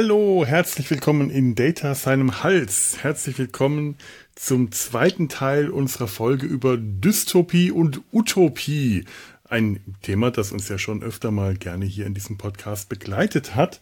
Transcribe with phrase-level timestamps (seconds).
[0.00, 2.98] Hallo, herzlich willkommen in Data seinem Hals.
[3.02, 3.96] Herzlich willkommen
[4.36, 9.06] zum zweiten Teil unserer Folge über Dystopie und Utopie.
[9.42, 13.80] Ein Thema, das uns ja schon öfter mal gerne hier in diesem Podcast begleitet hat,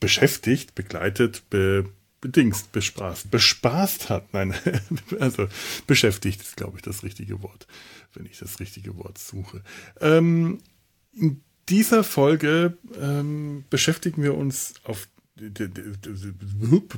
[0.00, 1.88] beschäftigt, begleitet, be,
[2.20, 4.34] bedingst, bespaßt, bespaßt hat.
[4.34, 4.56] Nein,
[5.20, 5.46] also
[5.86, 7.68] beschäftigt ist, glaube ich, das richtige Wort,
[8.14, 9.62] wenn ich das richtige Wort suche.
[10.00, 10.58] Ähm,
[11.14, 15.06] in dieser Folge ähm, beschäftigen wir uns auf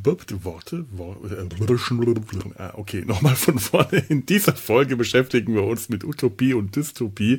[0.04, 0.84] Worte, Worte,
[2.74, 4.04] okay, nochmal von vorne.
[4.08, 7.38] In dieser Folge beschäftigen wir uns mit Utopie und Dystopie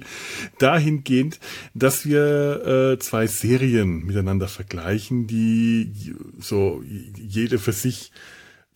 [0.58, 1.40] dahingehend,
[1.74, 6.84] dass wir äh, zwei Serien miteinander vergleichen, die so
[7.16, 8.12] jede für sich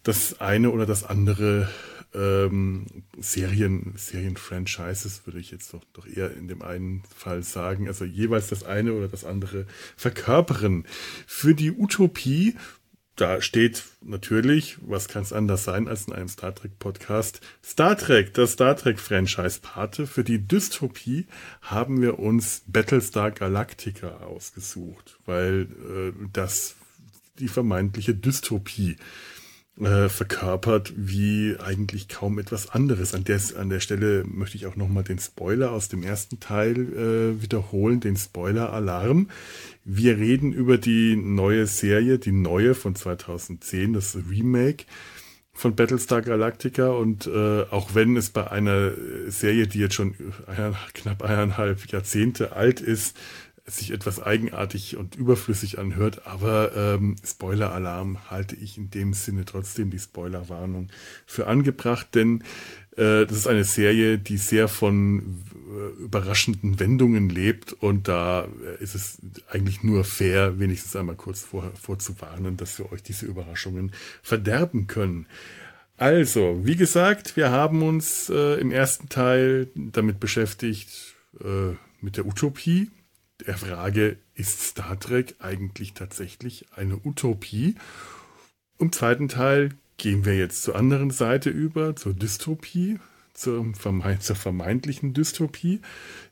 [0.03, 1.69] das eine oder das andere
[2.13, 2.85] ähm,
[3.19, 8.47] Serien, Serien-Franchises würde ich jetzt doch, doch eher in dem einen Fall sagen, also jeweils
[8.47, 10.85] das eine oder das andere verkörpern.
[11.27, 12.55] Für die Utopie,
[13.15, 17.97] da steht natürlich, was kann es anders sein als in einem Star Trek Podcast, Star
[17.97, 20.07] Trek, das Star Trek Franchise Pate.
[20.07, 21.27] Für die Dystopie
[21.61, 26.75] haben wir uns Battlestar Galactica ausgesucht, weil äh, das
[27.39, 28.97] die vermeintliche Dystopie äh,
[29.79, 33.13] verkörpert wie eigentlich kaum etwas anderes.
[33.13, 36.77] An der, an der Stelle möchte ich auch nochmal den Spoiler aus dem ersten Teil
[36.77, 39.29] äh, wiederholen, den Spoiler-Alarm.
[39.85, 44.85] Wir reden über die neue Serie, die neue von 2010, das Remake
[45.59, 48.91] von Battlestar Galactica und äh, auch wenn es bei einer
[49.27, 50.15] Serie, die jetzt schon
[50.47, 53.17] ein, knapp eineinhalb Jahrzehnte alt ist,
[53.71, 59.89] sich etwas eigenartig und überflüssig anhört, aber ähm, Spoiler-Alarm halte ich in dem Sinne trotzdem
[59.89, 60.89] die Spoiler-Warnung
[61.25, 62.43] für angebracht, denn
[62.97, 68.47] äh, das ist eine Serie, die sehr von äh, überraschenden Wendungen lebt und da
[68.79, 69.19] äh, ist es
[69.49, 73.91] eigentlich nur fair, wenigstens einmal kurz vor, vorzuwarnen, dass wir euch diese Überraschungen
[74.21, 75.27] verderben können.
[75.97, 80.89] Also, wie gesagt, wir haben uns äh, im ersten Teil damit beschäftigt,
[81.41, 82.89] äh, mit der Utopie,
[83.45, 87.75] der Frage, ist Star Trek eigentlich tatsächlich eine Utopie?
[88.77, 92.99] Im zweiten Teil gehen wir jetzt zur anderen Seite über, zur Dystopie,
[93.33, 95.81] zur, vermeint, zur vermeintlichen Dystopie.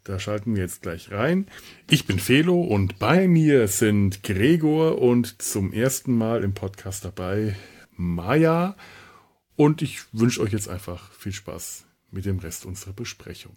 [0.03, 1.47] Da schalten wir jetzt gleich rein.
[1.89, 7.55] Ich bin Felo und bei mir sind Gregor und zum ersten Mal im Podcast dabei
[7.95, 8.75] Maya.
[9.55, 13.55] Und ich wünsche euch jetzt einfach viel Spaß mit dem Rest unserer Besprechung.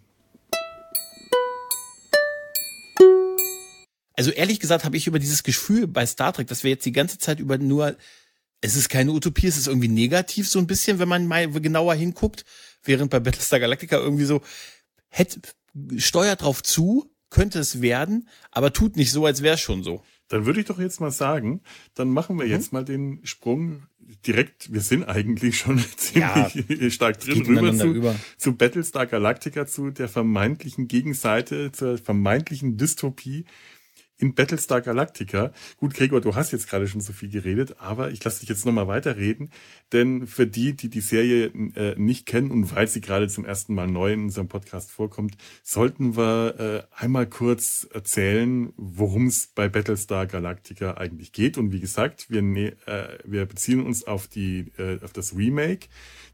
[4.21, 6.91] Also ehrlich gesagt habe ich über dieses Gefühl bei Star Trek, dass wir jetzt die
[6.91, 7.97] ganze Zeit über nur,
[8.61, 11.95] es ist keine Utopie, es ist irgendwie negativ so ein bisschen, wenn man mal genauer
[11.95, 12.45] hinguckt,
[12.83, 14.41] während bei Battlestar Galactica irgendwie so,
[15.07, 15.41] hätte,
[15.97, 20.03] steuert drauf zu, könnte es werden, aber tut nicht so, als wäre es schon so.
[20.27, 21.61] Dann würde ich doch jetzt mal sagen,
[21.95, 22.51] dann machen wir mhm.
[22.51, 23.87] jetzt mal den Sprung
[24.27, 28.15] direkt, wir sind eigentlich schon ziemlich ja, stark drin, rüber zu, über.
[28.37, 33.45] zu Battlestar Galactica, zu der vermeintlichen Gegenseite, zur vermeintlichen Dystopie,
[34.21, 35.51] in Battlestar Galactica.
[35.77, 38.65] Gut, Gregor, du hast jetzt gerade schon so viel geredet, aber ich lasse dich jetzt
[38.65, 39.49] nochmal weiterreden,
[39.91, 43.73] denn für die, die die Serie äh, nicht kennen und weil sie gerade zum ersten
[43.73, 49.67] Mal neu in unserem Podcast vorkommt, sollten wir äh, einmal kurz erzählen, worum es bei
[49.69, 51.57] Battlestar Galactica eigentlich geht.
[51.57, 55.87] Und wie gesagt, wir, ne äh, wir beziehen uns auf die äh, auf das Remake,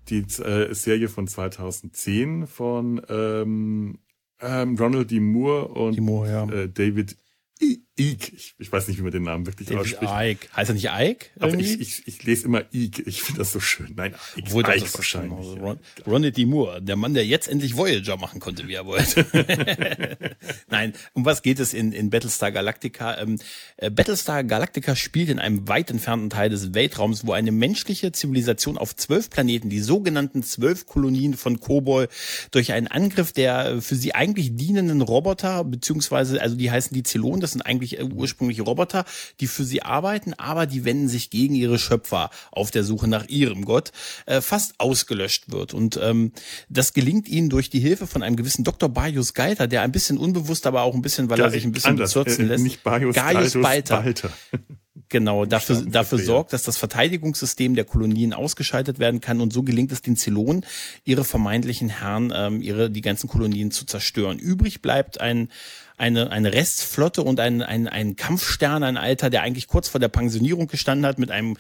[0.10, 4.00] die äh, Serie von 2010 von ähm,
[4.42, 5.20] ähm, Ronald D.
[5.20, 6.50] Moore und Moore, ja.
[6.50, 7.16] äh, David
[7.62, 8.32] it, Ike.
[8.36, 10.12] Ich, ich weiß nicht, wie man den Namen wirklich David ausspricht.
[10.14, 10.48] Ike.
[10.56, 11.28] Heißt er nicht Ike?
[11.40, 13.04] Aber ich, ich, ich lese immer Ike.
[13.06, 13.94] Ich finde das so schön.
[13.96, 15.46] Nein, Ike, Obwohl, Ike wahrscheinlich.
[15.56, 15.62] Ja.
[15.62, 16.46] Ron, Ronnie D.
[16.46, 19.26] Moore, der Mann, der jetzt endlich Voyager machen konnte, wie er wollte.
[20.70, 23.18] Nein, um was geht es in, in Battlestar Galactica?
[23.20, 23.40] Ähm,
[23.78, 28.78] äh, Battlestar Galactica spielt in einem weit entfernten Teil des Weltraums, wo eine menschliche Zivilisation
[28.78, 32.08] auf zwölf Planeten, die sogenannten zwölf Kolonien von Kobol,
[32.52, 37.42] durch einen Angriff der für sie eigentlich dienenden Roboter, beziehungsweise, also die heißen die Zylonen,
[37.42, 39.06] das sind eigentlich ursprünglich Roboter,
[39.40, 43.28] die für sie arbeiten, aber die wenden sich gegen ihre Schöpfer auf der Suche nach
[43.28, 43.92] ihrem Gott,
[44.26, 45.74] äh, fast ausgelöscht wird.
[45.74, 46.32] Und ähm,
[46.70, 48.90] das gelingt ihnen durch die Hilfe von einem gewissen Dr.
[48.90, 51.72] Bajus Geiter, der ein bisschen unbewusst, aber auch ein bisschen, weil ja, er sich ein
[51.72, 52.64] bisschen anders, bezürzen äh, lässt.
[52.64, 54.02] Nicht Bajus, Gaius Balter.
[54.02, 54.32] Balter.
[55.10, 59.92] Genau, dafür, dafür sorgt, dass das Verteidigungssystem der Kolonien ausgeschaltet werden kann und so gelingt
[59.92, 60.66] es den Zylonen,
[61.06, 64.38] ihre vermeintlichen Herren, ähm, ihre, die ganzen Kolonien zu zerstören.
[64.38, 65.50] Übrig bleibt ein,
[65.98, 70.10] eine, eine Restflotte und ein, ein, ein Kampfstern, ein Alter, der eigentlich kurz vor der
[70.10, 71.58] Pensionierung gestanden hat, mit einem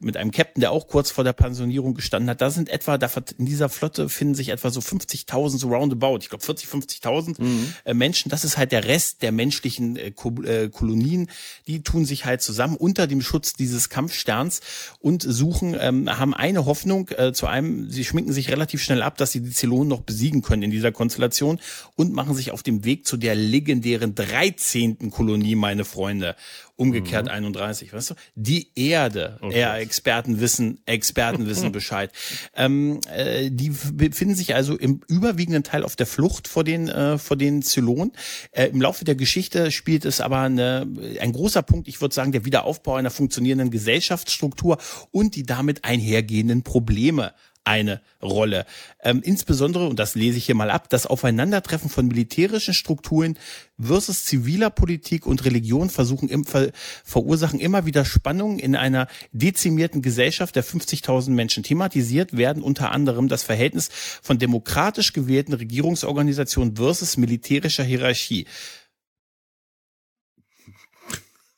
[0.00, 2.40] mit einem Captain, der auch kurz vor der Pensionierung gestanden hat.
[2.40, 6.28] Da sind etwa, da in dieser Flotte finden sich etwa so 50.000 so roundabout, ich
[6.28, 7.72] glaube 40, 50.000 mhm.
[7.84, 8.28] äh, Menschen.
[8.28, 11.28] Das ist halt der Rest der menschlichen äh, äh, Kolonien.
[11.66, 14.60] Die tun sich halt zusammen unter dem Schutz dieses Kampfsterns
[15.00, 19.16] und suchen, ähm, haben eine Hoffnung äh, zu einem, sie schminken sich relativ schnell ab,
[19.16, 21.58] dass sie die Zylonen noch besiegen können in dieser Konstellation
[21.96, 25.10] und machen sich auf dem Weg zu der legendären 13.
[25.10, 26.36] Kolonie, meine Freunde.
[26.80, 27.32] Umgekehrt mhm.
[27.32, 28.14] 31, weißt du?
[28.36, 29.38] Die Erde.
[29.40, 29.58] Okay.
[29.58, 32.12] Ja, Experten wissen, Experten wissen Bescheid.
[32.54, 37.18] Ähm, äh, die befinden sich also im überwiegenden Teil auf der Flucht vor den, äh,
[37.18, 38.12] vor den Zylonen.
[38.52, 40.86] Äh, Im Laufe der Geschichte spielt es aber eine,
[41.20, 44.78] ein großer Punkt, ich würde sagen, der Wiederaufbau einer funktionierenden Gesellschaftsstruktur
[45.10, 47.32] und die damit einhergehenden Probleme
[47.68, 48.64] eine Rolle.
[49.02, 53.38] Ähm, insbesondere, und das lese ich hier mal ab, das Aufeinandertreffen von militärischen Strukturen
[53.78, 56.72] versus ziviler Politik und Religion versuchen im, ver,
[57.04, 61.62] verursachen immer wieder Spannungen in einer dezimierten Gesellschaft der 50.000 Menschen.
[61.62, 63.90] Thematisiert werden unter anderem das Verhältnis
[64.22, 68.46] von demokratisch gewählten Regierungsorganisationen versus militärischer Hierarchie.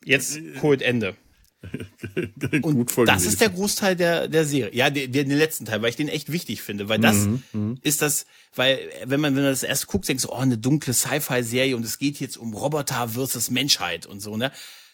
[0.05, 1.17] Jetzt Code Ende.
[2.63, 4.75] und das ist der Großteil der, der Serie.
[4.75, 7.43] Ja, der, der, den letzten Teil, weil ich den echt wichtig finde, weil das mhm,
[7.53, 7.79] mhm.
[7.83, 10.95] ist das, weil wenn man wenn man das erst guckt, denkst du, oh, eine dunkle
[10.95, 14.53] Sci-Fi-Serie und es geht jetzt um Roboter versus Menschheit und so, ne?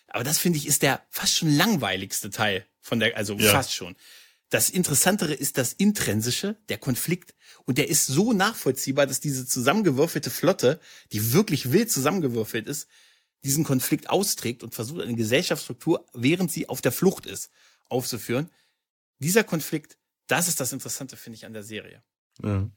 [0.08, 3.52] Aber das finde ich ist der fast schon langweiligste Teil von der, also ja.
[3.52, 3.96] fast schon.
[4.50, 7.34] Das Interessantere ist das Intrinsische, der Konflikt.
[7.64, 10.80] Und der ist so nachvollziehbar, dass diese zusammengewürfelte Flotte,
[11.12, 12.86] die wirklich wild zusammengewürfelt ist,
[13.44, 17.50] diesen Konflikt austrägt und versucht, eine Gesellschaftsstruktur, während sie auf der Flucht ist,
[17.88, 18.50] aufzuführen.
[19.18, 22.02] Dieser Konflikt, das ist das Interessante, finde ich, an der Serie.
[22.42, 22.68] Ja.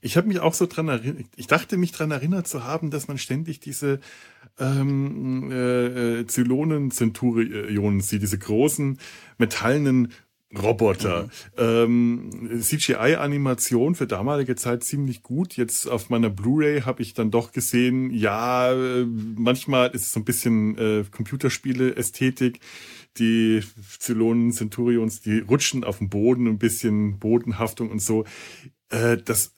[0.00, 3.08] Ich habe mich auch so dran erinnert, ich dachte mich dran erinnert zu haben, dass
[3.08, 4.00] man ständig diese
[4.58, 8.98] ähm, äh, Zylonen-Zenturionen sieht, diese großen
[9.38, 10.12] metallenen
[10.56, 11.24] Roboter.
[11.24, 11.30] Mhm.
[11.58, 15.56] Ähm, CGI-Animation für damalige Zeit ziemlich gut.
[15.56, 20.20] Jetzt auf meiner Blu-ray habe ich dann doch gesehen, ja, äh, manchmal ist es so
[20.20, 22.60] ein bisschen äh, Computerspiele-Ästhetik.
[23.18, 23.62] Die
[23.98, 28.24] Zylonen Centurions, die rutschen auf dem Boden, ein bisschen Bodenhaftung und so.
[28.90, 29.52] Äh, das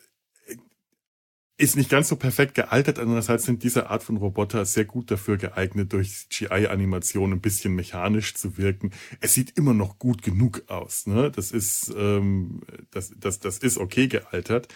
[1.60, 2.98] ist nicht ganz so perfekt gealtert.
[2.98, 8.34] Andererseits sind diese Art von Roboter sehr gut dafür geeignet, durch GI-Animation ein bisschen mechanisch
[8.34, 8.92] zu wirken.
[9.20, 11.06] Es sieht immer noch gut genug aus.
[11.06, 11.30] Ne?
[11.30, 14.68] Das ist, ähm, das, das, das ist okay gealtert.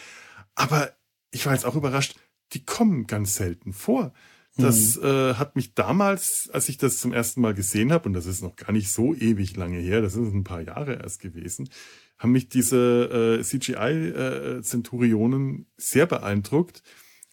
[0.55, 0.93] Aber
[1.31, 2.17] ich war jetzt auch überrascht,
[2.53, 4.13] die kommen ganz selten vor.
[4.57, 5.05] Das mhm.
[5.05, 8.43] äh, hat mich damals, als ich das zum ersten Mal gesehen habe, und das ist
[8.43, 11.69] noch gar nicht so ewig lange her, das ist ein paar Jahre erst gewesen,
[12.19, 16.83] haben mich diese äh, CGI-Zenturionen äh, sehr beeindruckt.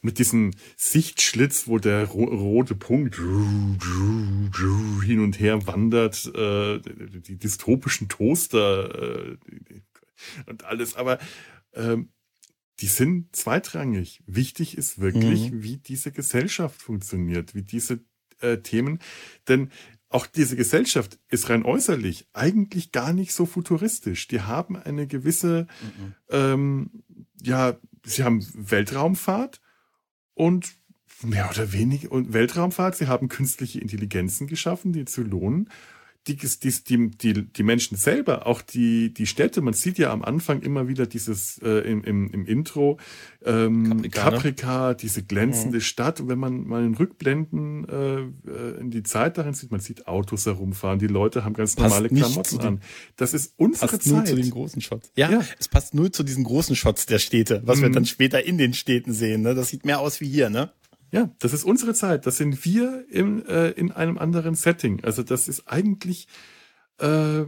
[0.03, 8.09] Mit diesem Sichtschlitz, wo der ro rote Punkt hin und her wandert, äh, die dystopischen
[8.09, 9.37] Toaster äh,
[10.47, 10.95] und alles.
[10.95, 11.19] Aber
[11.73, 12.09] ähm,
[12.79, 14.23] die sind zweitrangig.
[14.25, 15.63] Wichtig ist wirklich, mhm.
[15.63, 17.99] wie diese Gesellschaft funktioniert, wie diese
[18.39, 18.97] äh, Themen.
[19.47, 19.69] Denn
[20.11, 24.27] auch diese Gesellschaft ist rein äußerlich eigentlich gar nicht so futuristisch.
[24.27, 26.15] Die haben eine gewisse, mhm.
[26.29, 27.03] ähm,
[27.41, 29.62] ja, sie haben Weltraumfahrt
[30.33, 30.75] und
[31.24, 32.97] mehr oder weniger und Weltraumfahrt.
[32.97, 35.69] Sie haben künstliche Intelligenzen geschaffen, die zu lohnen
[36.27, 40.61] die, die, die, die Menschen selber, auch die, die Städte, man sieht ja am Anfang
[40.61, 42.99] immer wieder dieses äh, im, im, im Intro
[43.43, 44.37] ähm, Caprica, ne?
[44.37, 44.95] Caprica ne?
[44.95, 45.81] diese glänzende mhm.
[45.81, 46.19] Stadt.
[46.21, 50.45] Und wenn man mal in Rückblenden äh, in die Zeit darin sieht, man sieht Autos
[50.45, 52.81] herumfahren, die Leute haben ganz normale Klamotten den, an.
[53.15, 54.13] Das ist unsere passt Zeit.
[54.13, 55.11] Nur zu den großen Shots.
[55.15, 57.83] Ja, ja, es passt nur zu diesen großen Shots der Städte, was mhm.
[57.83, 59.41] wir dann später in den Städten sehen.
[59.41, 59.55] Ne?
[59.55, 60.71] Das sieht mehr aus wie hier, ne?
[61.12, 62.25] Ja, das ist unsere Zeit.
[62.25, 65.03] Das sind wir im, äh, in einem anderen Setting.
[65.03, 66.27] Also das ist eigentlich,
[67.00, 67.44] äh,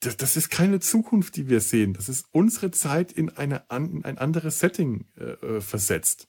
[0.00, 1.92] das, das ist keine Zukunft, die wir sehen.
[1.94, 6.28] Das ist unsere Zeit in, eine, in ein anderes Setting äh, äh, versetzt.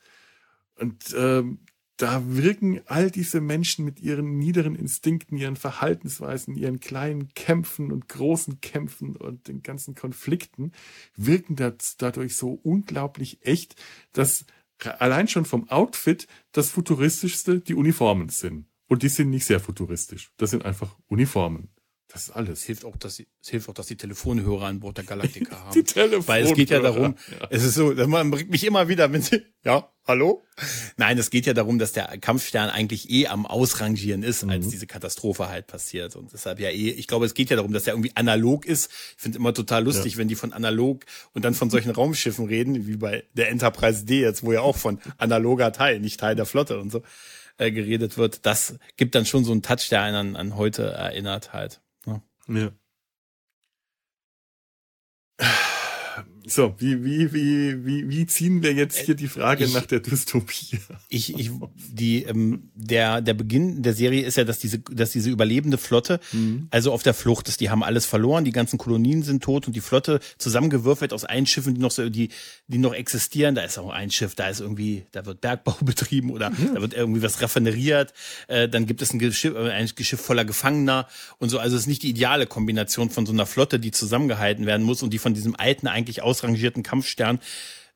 [0.76, 1.44] Und äh,
[1.98, 8.08] da wirken all diese Menschen mit ihren niederen Instinkten, ihren Verhaltensweisen, ihren kleinen Kämpfen und
[8.08, 10.72] großen Kämpfen und den ganzen Konflikten,
[11.16, 13.76] wirken das dadurch so unglaublich echt,
[14.14, 14.46] dass
[14.86, 18.68] allein schon vom Outfit das futuristischste die Uniformen sind.
[18.88, 20.32] Und die sind nicht sehr futuristisch.
[20.38, 21.70] Das sind einfach Uniformen.
[22.12, 22.60] Das ist alles.
[22.60, 25.74] Es hilft auch, dass es hilft auch, dass die Telefonhörer an Bord der Galactica haben.
[25.76, 26.28] die Telefonhörer.
[26.28, 27.48] Weil es geht ja darum, ja.
[27.52, 30.44] es ist so, man bringt mich immer wieder, wenn sie, ja, hallo?
[30.98, 34.50] Nein, es geht ja darum, dass der Kampfstern eigentlich eh am Ausrangieren ist, mhm.
[34.50, 36.16] als diese Katastrophe halt passiert.
[36.16, 38.90] Und deshalb ja eh, ich glaube, es geht ja darum, dass er irgendwie analog ist.
[39.16, 40.18] Ich finde immer total lustig, ja.
[40.18, 44.22] wenn die von analog und dann von solchen Raumschiffen reden, wie bei der Enterprise D
[44.22, 47.04] jetzt, wo ja auch von analoger Teil, nicht Teil der Flotte und so
[47.60, 48.48] äh, geredet wird.
[48.48, 51.82] Das gibt dann schon so einen Touch, der einen an, an heute erinnert halt.
[52.50, 52.72] Ja.
[56.50, 59.86] So, wie, wie, wie, wie, wie ziehen wir jetzt äh, hier die Frage ich, nach
[59.86, 60.80] der Dystopie?
[61.08, 65.30] Ich, ich, die, ähm, der, der Beginn der Serie ist ja, dass diese, dass diese
[65.30, 66.68] überlebende Flotte mhm.
[66.72, 67.62] also auf der Flucht ist.
[67.62, 71.46] Die haben alles verloren, die ganzen Kolonien sind tot und die Flotte zusammengewürfelt aus allen
[71.46, 72.30] Schiffen, die noch so, die
[72.70, 73.56] die noch existieren.
[73.56, 76.76] Da ist auch ein Schiff, da ist irgendwie, da wird Bergbau betrieben oder mhm.
[76.76, 78.14] da wird irgendwie was raffineriert.
[78.48, 81.08] Äh, dann gibt es ein Schiff, äh, ein Schiff voller Gefangener
[81.38, 81.60] und so.
[81.60, 85.04] Also es ist nicht die ideale Kombination von so einer Flotte, die zusammengehalten werden muss
[85.04, 87.40] und die von diesem alten eigentlich aus ausrangierten Kampfstern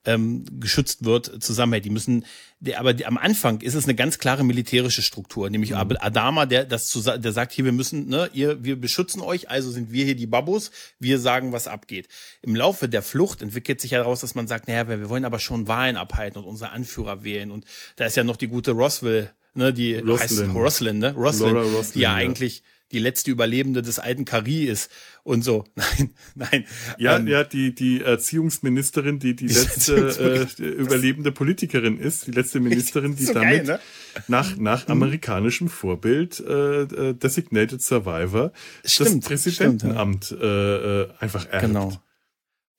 [0.06, 1.86] ähm, geschützt wird, zusammenhält.
[1.86, 2.26] Die müssen,
[2.60, 5.78] der, aber die, am Anfang ist es eine ganz klare militärische Struktur, nämlich mhm.
[5.78, 9.72] Adama, der das zu, der sagt hier, wir müssen, ne, ihr, wir beschützen euch, also
[9.72, 12.08] sind wir hier die Babos, wir sagen, was abgeht.
[12.42, 15.68] Im Laufe der Flucht entwickelt sich heraus, dass man sagt, naja, wir, wollen aber schon
[15.68, 17.52] Wahlen abhalten und unsere Anführer wählen.
[17.52, 20.20] Und da ist ja noch die gute Roswell, ne, die Roslin.
[20.20, 21.14] heißt Roslin, ne?
[21.14, 24.90] Roslin, Roslin die ja, ja eigentlich die letzte Überlebende des alten Kari ist
[25.24, 25.64] und so.
[25.76, 26.66] Nein, nein.
[26.98, 32.60] Ja, ähm, ja, die, die Erziehungsministerin, die die, letzte äh, überlebende Politikerin ist, die letzte
[32.60, 33.80] Ministerin, die so damit geil, ne?
[34.28, 34.92] nach, nach mhm.
[34.92, 38.52] amerikanischem Vorbild äh, äh, Designated Survivor
[38.84, 40.48] stimmt, das Präsidentenamt stimmt, ja.
[40.48, 41.66] äh, äh einfach erbt.
[41.66, 41.94] Genau.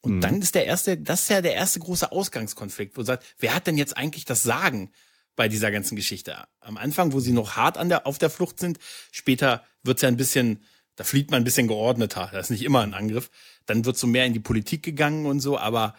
[0.03, 0.21] Und mhm.
[0.21, 3.67] dann ist der erste, das ist ja der erste große Ausgangskonflikt, wo sagt, wer hat
[3.67, 4.93] denn jetzt eigentlich das Sagen?
[5.37, 6.37] bei dieser ganzen Geschichte.
[6.61, 8.79] Am Anfang, wo sie noch hart an der, auf der Flucht sind,
[9.11, 10.63] später wird's ja ein bisschen,
[10.97, 12.31] da flieht man ein bisschen geordneter.
[12.33, 13.31] Das ist nicht immer ein Angriff.
[13.67, 15.95] Dann wird so mehr in die Politik gegangen und so, aber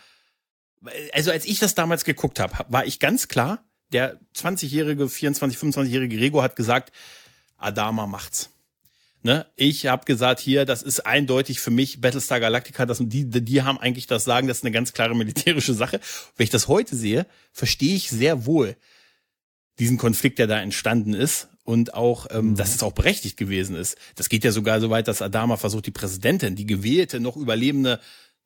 [1.13, 6.17] also als ich das damals geguckt habe, war ich ganz klar, der 20-jährige, 24, 25-jährige
[6.17, 6.91] Gregor hat gesagt,
[7.57, 8.51] Adama macht's.
[9.23, 9.47] Ne?
[9.55, 13.79] Ich habe gesagt, hier, das ist eindeutig für mich Battlestar Galactica, das, die, die haben
[13.79, 15.99] eigentlich das Sagen, das ist eine ganz klare militärische Sache.
[16.35, 18.75] Wenn ich das heute sehe, verstehe ich sehr wohl,
[19.79, 22.55] diesen Konflikt, der da entstanden ist und auch, ähm, mhm.
[22.55, 23.97] dass es auch berechtigt gewesen ist.
[24.15, 27.99] Das geht ja sogar so weit, dass Adama versucht, die Präsidentin, die gewählte, noch überlebende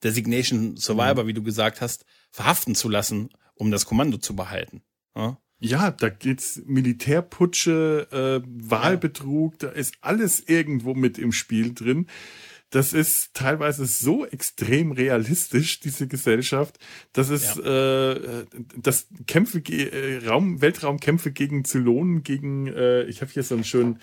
[0.03, 1.27] Designation Survivor, mhm.
[1.27, 4.81] wie du gesagt hast, verhaften zu lassen, um das Kommando zu behalten.
[5.15, 9.67] Ja, ja da geht's Militärputsche, äh, Wahlbetrug, ja.
[9.67, 12.07] da ist alles irgendwo mit im Spiel drin
[12.69, 16.77] das ist teilweise so extrem realistisch, diese Gesellschaft,
[17.13, 18.11] dass es ja.
[18.11, 18.45] äh,
[18.77, 23.99] das Kämpfe, äh, Raum, Weltraumkämpfe gegen Zylonen, gegen, äh, ich habe hier so einen schönen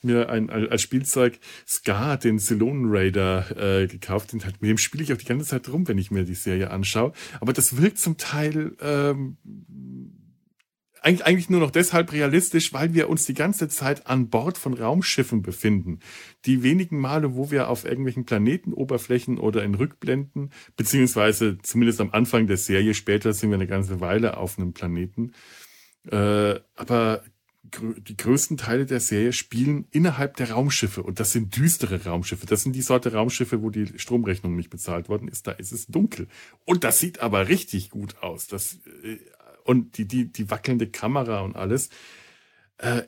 [0.00, 4.32] mir ein, als Spielzeug Scar, den Zylonen Raider, äh, gekauft.
[4.32, 6.70] Den, mit dem spiele ich auch die ganze Zeit rum, wenn ich mir die Serie
[6.70, 7.12] anschaue.
[7.40, 9.38] Aber das wirkt zum Teil ähm,
[11.02, 14.74] eigentlich, eigentlich nur noch deshalb realistisch, weil wir uns die ganze Zeit an Bord von
[14.74, 16.00] Raumschiffen befinden.
[16.44, 22.46] Die wenigen Male, wo wir auf irgendwelchen Planetenoberflächen oder in Rückblenden, beziehungsweise zumindest am Anfang
[22.46, 25.32] der Serie, später sind wir eine ganze Weile auf einem Planeten.
[26.10, 27.22] Äh, aber
[27.76, 32.46] die größten Teile der Serie spielen innerhalb der Raumschiffe und das sind düstere Raumschiffe.
[32.46, 35.46] Das sind die Sorte Raumschiffe, wo die Stromrechnung nicht bezahlt worden ist.
[35.46, 36.28] Da ist es dunkel
[36.64, 38.46] und das sieht aber richtig gut aus.
[38.46, 39.18] Das äh,
[39.68, 41.90] und die, die, die wackelnde Kamera und alles.
[42.78, 43.02] Äh,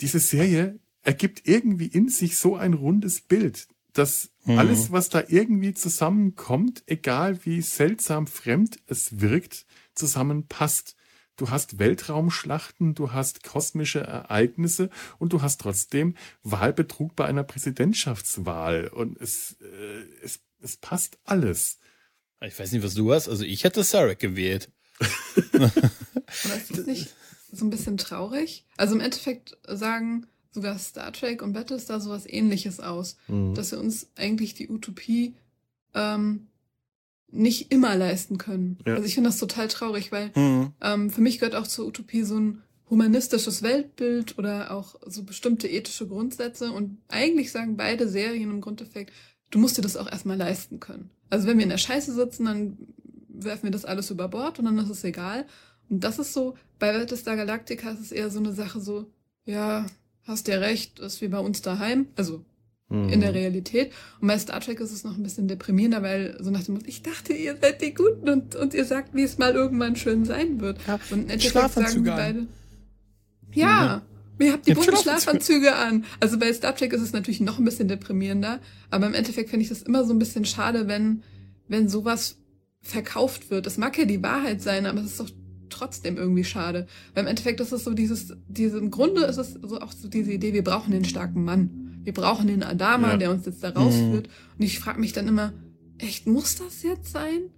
[0.00, 4.58] diese Serie ergibt irgendwie in sich so ein rundes Bild, dass mhm.
[4.58, 10.96] alles, was da irgendwie zusammenkommt, egal wie seltsam fremd es wirkt, zusammenpasst.
[11.36, 14.88] Du hast Weltraumschlachten, du hast kosmische Ereignisse
[15.18, 18.88] und du hast trotzdem Wahlbetrug bei einer Präsidentschaftswahl.
[18.88, 21.78] Und es, äh, es, es passt alles.
[22.42, 23.28] Ich weiß nicht, was du hast.
[23.28, 24.70] Also ich hätte Sarek gewählt.
[25.52, 27.14] Aber ist das nicht
[27.52, 28.64] so ein bisschen traurig?
[28.76, 33.54] Also im Endeffekt sagen sogar Star Trek und Battlestar sowas ähnliches aus, mhm.
[33.54, 35.34] dass wir uns eigentlich die Utopie
[35.94, 36.48] ähm,
[37.30, 38.78] nicht immer leisten können.
[38.86, 38.94] Ja.
[38.94, 40.72] Also ich finde das total traurig, weil mhm.
[40.80, 45.68] ähm, für mich gehört auch zur Utopie so ein humanistisches Weltbild oder auch so bestimmte
[45.68, 49.12] ethische Grundsätze und eigentlich sagen beide Serien im Grundeffekt,
[49.50, 51.10] du musst dir das auch erstmal leisten können.
[51.30, 52.78] Also wenn wir in der Scheiße sitzen, dann
[53.44, 55.46] werfen wir das alles über Bord und dann ist es egal.
[55.88, 59.06] Und das ist so, bei Battlestar Galactica ist es eher so eine Sache so,
[59.44, 59.86] ja,
[60.24, 62.44] hast ja recht, ist wie bei uns daheim, also
[62.90, 63.08] mhm.
[63.08, 63.92] in der Realität.
[64.20, 66.86] Und bei Star Trek ist es noch ein bisschen deprimierender, weil so nach dem Motto,
[66.86, 70.24] ich dachte, ihr seid die Guten und, und ihr sagt, wie es mal irgendwann schön
[70.24, 70.78] sein wird.
[70.86, 72.46] Ja, und im Endeffekt sagen die beide,
[73.52, 74.02] ja,
[74.38, 74.46] mhm.
[74.46, 76.04] ihr habt die bunten Schlafanzüge an.
[76.20, 79.62] Also bei Star Trek ist es natürlich noch ein bisschen deprimierender, aber im Endeffekt finde
[79.64, 81.22] ich das immer so ein bisschen schade, wenn,
[81.68, 82.36] wenn sowas
[82.82, 83.66] verkauft wird.
[83.66, 85.30] Das mag ja die Wahrheit sein, aber es ist doch
[85.68, 86.86] trotzdem irgendwie schade.
[87.14, 90.08] Weil im Endeffekt ist es so dieses, diese, im Grunde ist es so auch so
[90.08, 92.00] diese Idee, wir brauchen den starken Mann.
[92.02, 93.16] Wir brauchen den Adama, ja.
[93.16, 94.26] der uns jetzt da rausführt.
[94.26, 94.58] Mhm.
[94.58, 95.52] Und ich frage mich dann immer,
[95.98, 97.50] echt, muss das jetzt sein?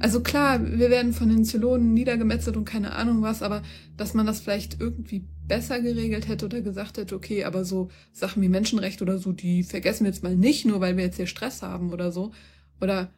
[0.00, 3.62] Also klar, wir werden von den Zylonen niedergemetzelt und keine Ahnung was, aber
[3.96, 8.42] dass man das vielleicht irgendwie besser geregelt hätte oder gesagt hätte, okay, aber so Sachen
[8.42, 11.26] wie Menschenrecht oder so, die vergessen wir jetzt mal nicht, nur weil wir jetzt hier
[11.26, 12.30] Stress haben oder so.
[12.80, 13.10] Oder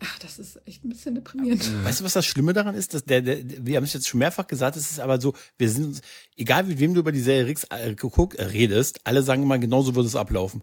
[0.00, 1.84] Ach, das ist echt ein bisschen deprimierend.
[1.84, 2.94] Weißt du, was das Schlimme daran ist?
[2.94, 5.68] Dass der, der, wir haben es jetzt schon mehrfach gesagt, es ist aber so, wir
[5.68, 6.02] sind uns,
[6.36, 9.58] egal mit wem du über die Serie Rix äh, guck, äh, redest, alle sagen immer,
[9.58, 10.62] genauso würde es ablaufen.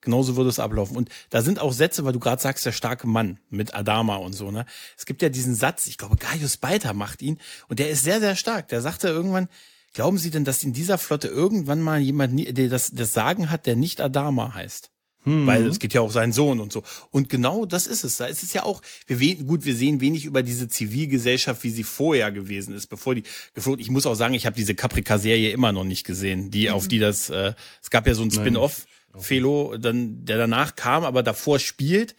[0.00, 0.96] Genauso würde es ablaufen.
[0.96, 4.34] Und da sind auch Sätze, weil du gerade sagst, der starke Mann mit Adama und
[4.34, 4.66] so, ne?
[4.98, 7.38] Es gibt ja diesen Satz, ich glaube, Gaius Beiter macht ihn,
[7.68, 8.68] und der ist sehr, sehr stark.
[8.68, 9.48] Der sagte irgendwann,
[9.94, 13.64] glauben Sie denn, dass in dieser Flotte irgendwann mal jemand, der das, das Sagen hat,
[13.66, 14.90] der nicht Adama heißt?
[15.24, 15.46] Hm.
[15.46, 16.82] Weil es geht ja auch seinen Sohn und so.
[17.10, 18.18] Und genau das ist es.
[18.18, 21.82] Da ist es ja auch, wir gut, wir sehen wenig über diese Zivilgesellschaft, wie sie
[21.82, 23.80] vorher gewesen ist, bevor die geflogen.
[23.80, 26.74] Ich muss auch sagen, ich habe diese Caprica-Serie immer noch nicht gesehen, die mhm.
[26.74, 28.86] auf die das, äh, es gab ja so ein Spin-off,
[29.18, 32.14] Felo, dann der danach kam, aber davor spielt.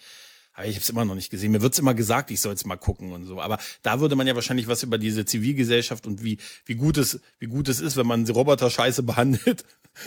[0.55, 1.51] Aber ich habe es immer noch nicht gesehen.
[1.51, 3.41] Mir wird's immer gesagt, ich soll es mal gucken und so.
[3.41, 7.19] Aber da würde man ja wahrscheinlich was über diese Zivilgesellschaft und wie wie gut es
[7.39, 9.65] wie gut es ist, wenn man Roboter scheiße behandelt.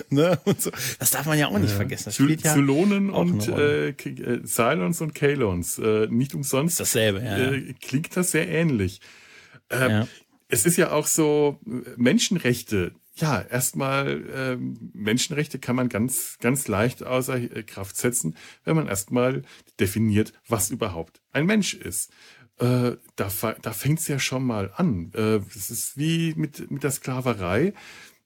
[0.09, 0.41] ne?
[0.45, 0.71] Und so.
[0.99, 1.77] Das darf man ja auch nicht ja.
[1.77, 2.05] vergessen.
[2.07, 5.79] Das ja Zylonen und äh, äh, Cylons und Kalons.
[5.79, 6.81] Äh, nicht umsonst.
[6.81, 7.23] Ist dasselbe.
[7.23, 7.53] Ja.
[7.53, 9.01] Äh, klingt das sehr ähnlich.
[9.71, 10.09] Ähm, ja.
[10.49, 11.61] Es ist ja auch so
[11.97, 18.77] Menschenrechte ja, erstmal ähm, Menschenrechte kann man ganz, ganz leicht außer äh, Kraft setzen, wenn
[18.77, 19.43] man erstmal
[19.81, 22.13] definiert, was überhaupt ein Mensch ist.
[22.59, 23.29] Äh, da
[23.63, 25.13] da fängt es ja schon mal an.
[25.15, 27.73] Äh, es ist wie mit, mit der Sklaverei.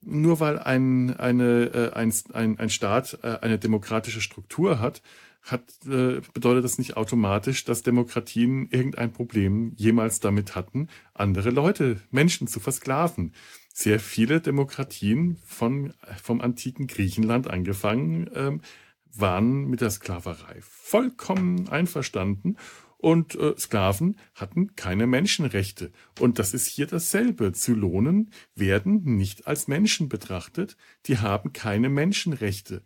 [0.04, 5.00] Nur weil ein, eine, äh, ein, ein, ein Staat äh, eine demokratische Struktur hat,
[5.42, 12.00] hat, äh, bedeutet das nicht automatisch, dass Demokratien irgendein Problem jemals damit hatten, andere Leute,
[12.10, 13.32] Menschen zu versklaven
[13.72, 18.60] sehr viele Demokratien von, vom antiken Griechenland angefangen ähm,
[19.14, 22.56] waren mit der Sklaverei vollkommen einverstanden
[23.02, 25.90] und äh, Sklaven hatten keine Menschenrechte.
[26.20, 27.52] Und das ist hier dasselbe.
[27.52, 32.84] Zylonen werden nicht als Menschen betrachtet, die haben keine Menschenrechte.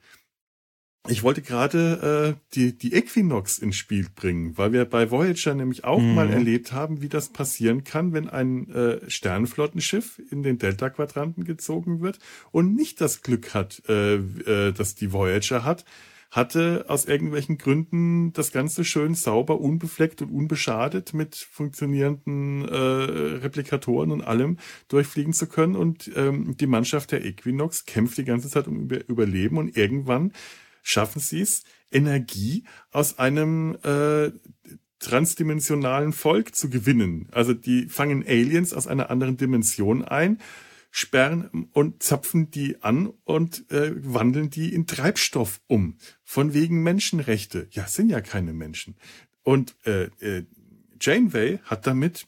[1.08, 5.84] Ich wollte gerade äh, die, die Equinox ins Spiel bringen, weil wir bei Voyager nämlich
[5.84, 6.14] auch mhm.
[6.14, 12.00] mal erlebt haben, wie das passieren kann, wenn ein äh, Sternflottenschiff in den Delta-Quadranten gezogen
[12.00, 12.18] wird
[12.50, 15.84] und nicht das Glück hat, äh, äh, dass die Voyager hat,
[16.30, 24.10] hatte aus irgendwelchen Gründen das Ganze schön sauber, unbefleckt und unbeschadet mit funktionierenden äh, Replikatoren
[24.10, 25.76] und allem durchfliegen zu können.
[25.76, 30.32] Und ähm, die Mannschaft der Equinox kämpft die ganze Zeit um Überleben und irgendwann
[30.86, 34.30] schaffen sie es, Energie aus einem äh,
[35.00, 37.28] transdimensionalen Volk zu gewinnen.
[37.32, 40.38] Also die fangen Aliens aus einer anderen Dimension ein,
[40.90, 45.98] sperren und zapfen die an und äh, wandeln die in Treibstoff um.
[46.22, 47.66] Von wegen Menschenrechte.
[47.72, 48.96] Ja, sind ja keine Menschen.
[49.42, 50.44] Und äh, äh,
[51.00, 52.26] Janeway hat damit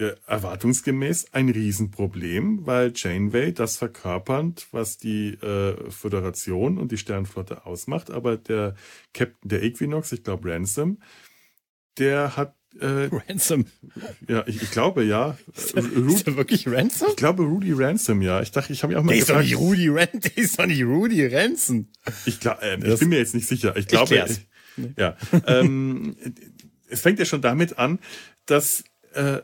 [0.00, 7.66] äh, erwartungsgemäß ein Riesenproblem, weil Janeway das verkörpernd, was die äh, Föderation und die Sternflotte
[7.66, 8.74] ausmacht, aber der
[9.12, 10.98] Captain der Equinox, ich glaube Ransom,
[11.98, 13.66] der hat äh, Ransom.
[14.28, 15.36] Ja, ich, ich glaube ja.
[15.54, 17.08] Ist der, ist der wirklich Ransom?
[17.10, 18.40] Ich glaube Rudy Ransom, ja.
[18.40, 19.44] Ich dachte, ich habe mich auch mal der gefragt.
[19.44, 21.88] Ist doch nicht Rudy Ransom, der ist doch nicht Rudy Ransom.
[22.26, 23.76] Ich, glaub, äh, ich bin mir jetzt nicht sicher.
[23.76, 25.16] Ich glaube, ich ja.
[25.46, 26.16] ähm,
[26.88, 27.98] es fängt ja schon damit an,
[28.46, 29.40] dass äh,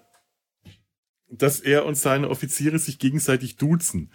[1.30, 4.10] dass er und seine Offiziere sich gegenseitig duzen.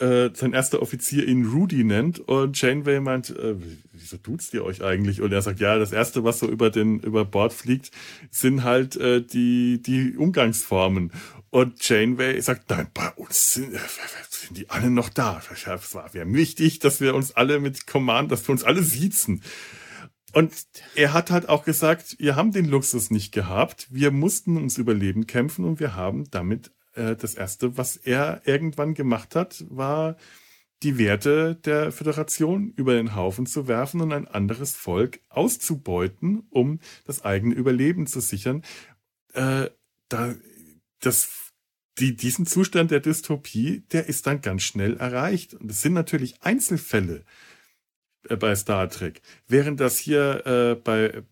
[0.00, 3.54] Äh, sein erster Offizier ihn Rudy nennt und Janeway meint, äh,
[3.92, 5.20] wieso duzt ihr euch eigentlich?
[5.20, 7.92] Und er sagt, ja, das erste, was so über den über Bord fliegt,
[8.30, 11.12] sind halt äh, die die Umgangsformen.
[11.50, 13.78] Und Janeway sagt, nein, bei uns sind, äh,
[14.28, 15.40] sind die alle noch da.
[15.52, 19.42] Es war wäre wichtig, dass wir uns alle mit Command, dass wir uns alle siezen.
[20.34, 20.52] Und
[20.96, 25.26] er hat halt auch gesagt, wir haben den Luxus nicht gehabt, wir mussten ums Überleben
[25.26, 30.16] kämpfen und wir haben damit äh, das Erste, was er irgendwann gemacht hat, war
[30.82, 36.80] die Werte der Föderation über den Haufen zu werfen und ein anderes Volk auszubeuten, um
[37.06, 38.62] das eigene Überleben zu sichern.
[39.32, 39.70] Äh,
[40.08, 40.34] da,
[41.00, 41.52] das,
[41.98, 45.54] die, diesen Zustand der Dystopie, der ist dann ganz schnell erreicht.
[45.54, 47.24] Und es sind natürlich Einzelfälle.
[48.28, 51.22] Äh, bei Star Trek, während das hier äh, bei äh,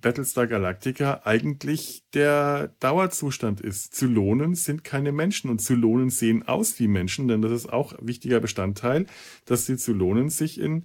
[0.00, 3.94] Battlestar Galactica eigentlich der Dauerzustand ist.
[3.94, 8.06] Zylonen sind keine Menschen und Zylonen sehen aus wie Menschen, denn das ist auch ein
[8.06, 9.06] wichtiger Bestandteil,
[9.44, 10.84] dass die Zylonen sich in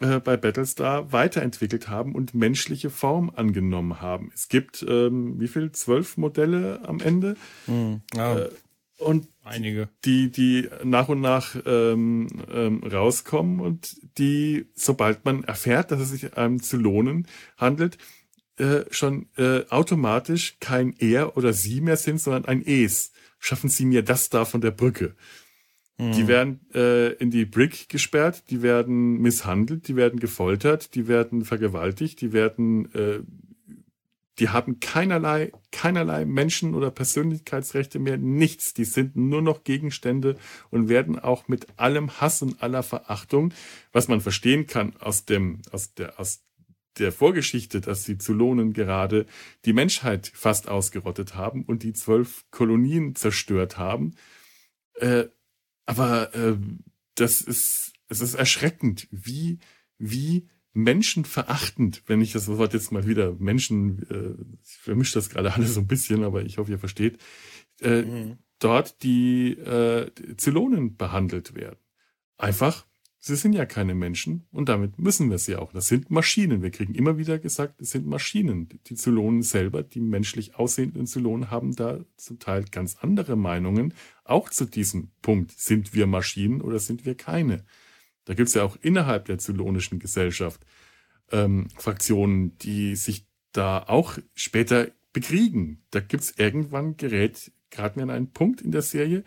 [0.00, 4.30] äh, bei Battlestar weiterentwickelt haben und menschliche Form angenommen haben.
[4.34, 5.72] Es gibt ähm, wie viel?
[5.72, 7.36] Zwölf Modelle am Ende.
[7.66, 8.02] Mhm.
[8.14, 8.38] Ja.
[8.38, 8.50] Äh,
[9.02, 15.90] und einige, die die nach und nach ähm, ähm, rauskommen und die, sobald man erfährt,
[15.90, 17.98] dass es sich um Zylonen handelt,
[18.58, 23.12] äh, schon äh, automatisch kein er oder sie mehr sind, sondern ein es.
[23.38, 25.16] Schaffen Sie mir das da von der Brücke.
[25.98, 26.12] Mhm.
[26.12, 31.44] Die werden äh, in die Brick gesperrt, die werden misshandelt, die werden gefoltert, die werden
[31.44, 33.20] vergewaltigt, die werden äh,
[34.38, 38.72] die haben keinerlei, keinerlei Menschen- oder Persönlichkeitsrechte mehr, nichts.
[38.72, 40.36] Die sind nur noch Gegenstände
[40.70, 43.52] und werden auch mit allem Hass und aller Verachtung,
[43.92, 46.44] was man verstehen kann aus dem, aus der, aus
[46.98, 49.26] der Vorgeschichte, dass die Zylonen gerade
[49.64, 54.14] die Menschheit fast ausgerottet haben und die zwölf Kolonien zerstört haben.
[54.94, 55.24] Äh,
[55.86, 56.56] aber äh,
[57.14, 59.58] das ist, es ist erschreckend, wie,
[59.98, 65.52] wie menschenverachtend, wenn ich das Wort jetzt mal wieder Menschen, äh, ich vermische das gerade
[65.54, 67.18] alles so ein bisschen, aber ich hoffe, ihr versteht,
[67.80, 68.38] äh, mhm.
[68.58, 71.78] dort die, äh, die Zylonen behandelt werden.
[72.38, 72.86] Einfach,
[73.18, 75.72] sie sind ja keine Menschen und damit müssen wir sie auch.
[75.72, 76.62] Das sind Maschinen.
[76.62, 78.68] Wir kriegen immer wieder gesagt, es sind Maschinen.
[78.86, 83.94] Die Zylonen selber, die menschlich aussehenden Zylonen, haben da zum Teil ganz andere Meinungen.
[84.24, 87.64] Auch zu diesem Punkt, sind wir Maschinen oder sind wir keine?
[88.24, 90.64] Da gibt's ja auch innerhalb der zylonischen Gesellschaft
[91.30, 95.84] ähm, Fraktionen, die sich da auch später bekriegen.
[95.90, 99.24] Da gibt's irgendwann gerät gerade mir an einen Punkt in der Serie,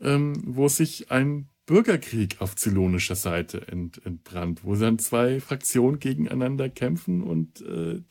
[0.00, 6.68] ähm, wo sich ein Bürgerkrieg auf zylonischer Seite ent, entbrannt, wo dann zwei Fraktionen gegeneinander
[6.68, 8.02] kämpfen und äh,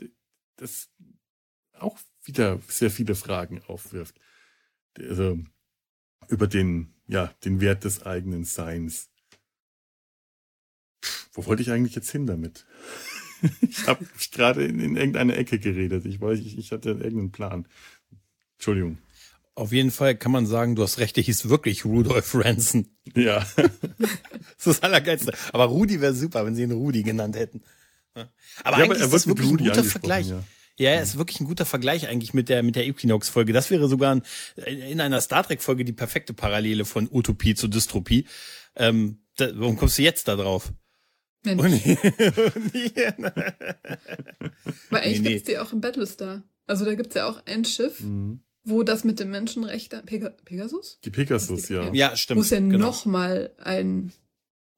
[0.56, 0.89] das
[1.73, 4.19] auch wieder sehr viele Fragen aufwirft.
[4.97, 5.39] Also
[6.27, 9.10] über den, ja, den Wert des eigenen Seins.
[11.38, 12.65] Wo wollte ich eigentlich jetzt hin damit?
[13.62, 16.06] ich habe gerade in, in irgendeine Ecke geredet.
[16.06, 17.67] Ich weiß, ich, ich hatte irgendeinen Plan.
[18.56, 18.97] Entschuldigung.
[19.54, 22.88] Auf jeden Fall kann man sagen, du hast recht, der hieß wirklich Rudolf Ranson.
[23.15, 23.45] Ja.
[23.56, 23.67] das
[24.58, 25.32] ist das Allergeilste.
[25.54, 27.62] Aber Rudi wäre super, wenn sie ihn Rudi genannt hätten.
[28.63, 30.30] Aber ja, eigentlich aber ist das wirklich ein guter Vergleich.
[30.30, 30.43] Ja.
[30.80, 33.52] Ja, er ist wirklich ein guter Vergleich eigentlich mit der, mit der Equinox-Folge.
[33.52, 34.23] Das wäre sogar ein,
[34.65, 38.28] in einer Star Trek-Folge die perfekte Parallele von Utopie zu Dystropie.
[38.76, 40.71] Ähm, da, warum kommst du jetzt da drauf?
[41.43, 41.62] Mensch.
[41.62, 41.71] Und,
[44.89, 46.43] Weil eigentlich nee, gibt's die auch im Battlestar.
[46.65, 48.41] Also da gibt's ja auch ein Schiff, mhm.
[48.63, 51.00] wo das mit dem Menschenrechten Peg Pegasus?
[51.04, 51.91] Die Pegasus, ja.
[51.93, 52.39] Ja, stimmt.
[52.39, 52.78] Wo es ja genau.
[52.78, 54.12] noch mal ein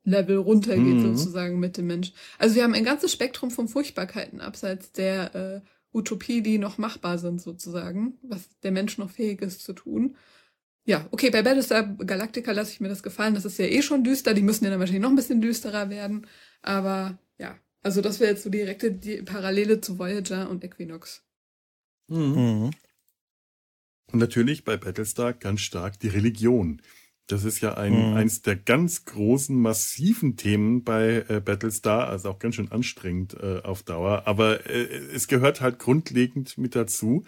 [0.03, 1.15] Level runtergeht mhm.
[1.15, 2.13] sozusagen mit dem Mensch.
[2.37, 5.61] Also wir haben ein ganzes Spektrum von Furchtbarkeiten abseits der äh,
[5.93, 10.15] Utopie, die noch machbar sind sozusagen, was der Mensch noch fähig ist zu tun.
[10.85, 13.35] Ja, okay, bei Battlestar Galactica lasse ich mir das gefallen.
[13.35, 14.33] Das ist ja eh schon düster.
[14.33, 16.25] Die müssen ja dann wahrscheinlich noch ein bisschen düsterer werden.
[16.61, 21.23] Aber ja, also das wäre jetzt so direkte die Parallele zu Voyager und Equinox.
[22.07, 22.17] Mhm.
[22.17, 22.71] mhm.
[24.11, 26.81] Und natürlich bei Battlestar ganz stark die Religion.
[27.27, 28.17] Das ist ja ein, mhm.
[28.17, 33.61] eins der ganz großen, massiven Themen bei äh, Battlestar, also auch ganz schön anstrengend äh,
[33.61, 34.23] auf Dauer.
[34.25, 34.81] Aber äh,
[35.13, 37.23] es gehört halt grundlegend mit dazu,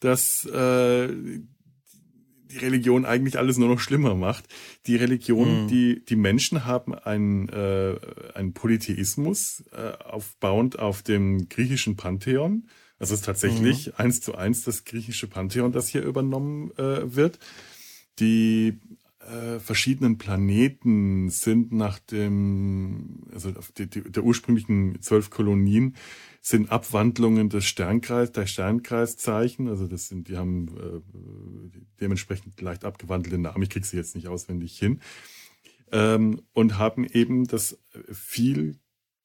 [0.00, 1.08] dass äh,
[2.54, 4.44] die Religion eigentlich alles nur noch schlimmer macht.
[4.86, 5.68] Die Religion, mhm.
[5.68, 7.96] die, die Menschen haben einen, äh,
[8.34, 12.68] einen Polytheismus äh, aufbauend auf dem griechischen Pantheon.
[12.98, 13.92] Das ist tatsächlich mhm.
[13.96, 17.38] eins zu eins das griechische Pantheon, das hier übernommen äh, wird.
[18.20, 18.78] Die
[19.20, 25.96] äh, verschiedenen Planeten sind nach dem, also die, die, der ursprünglichen zwölf Kolonien
[26.46, 29.66] sind Abwandlungen des Sternkreis, der Sternkreiszeichen.
[29.66, 33.62] Also das sind, die haben äh, dementsprechend leicht abgewandelte Namen.
[33.62, 35.00] Ich kriege sie jetzt nicht auswendig hin.
[35.90, 37.78] Ähm, und haben eben das
[38.12, 38.78] viel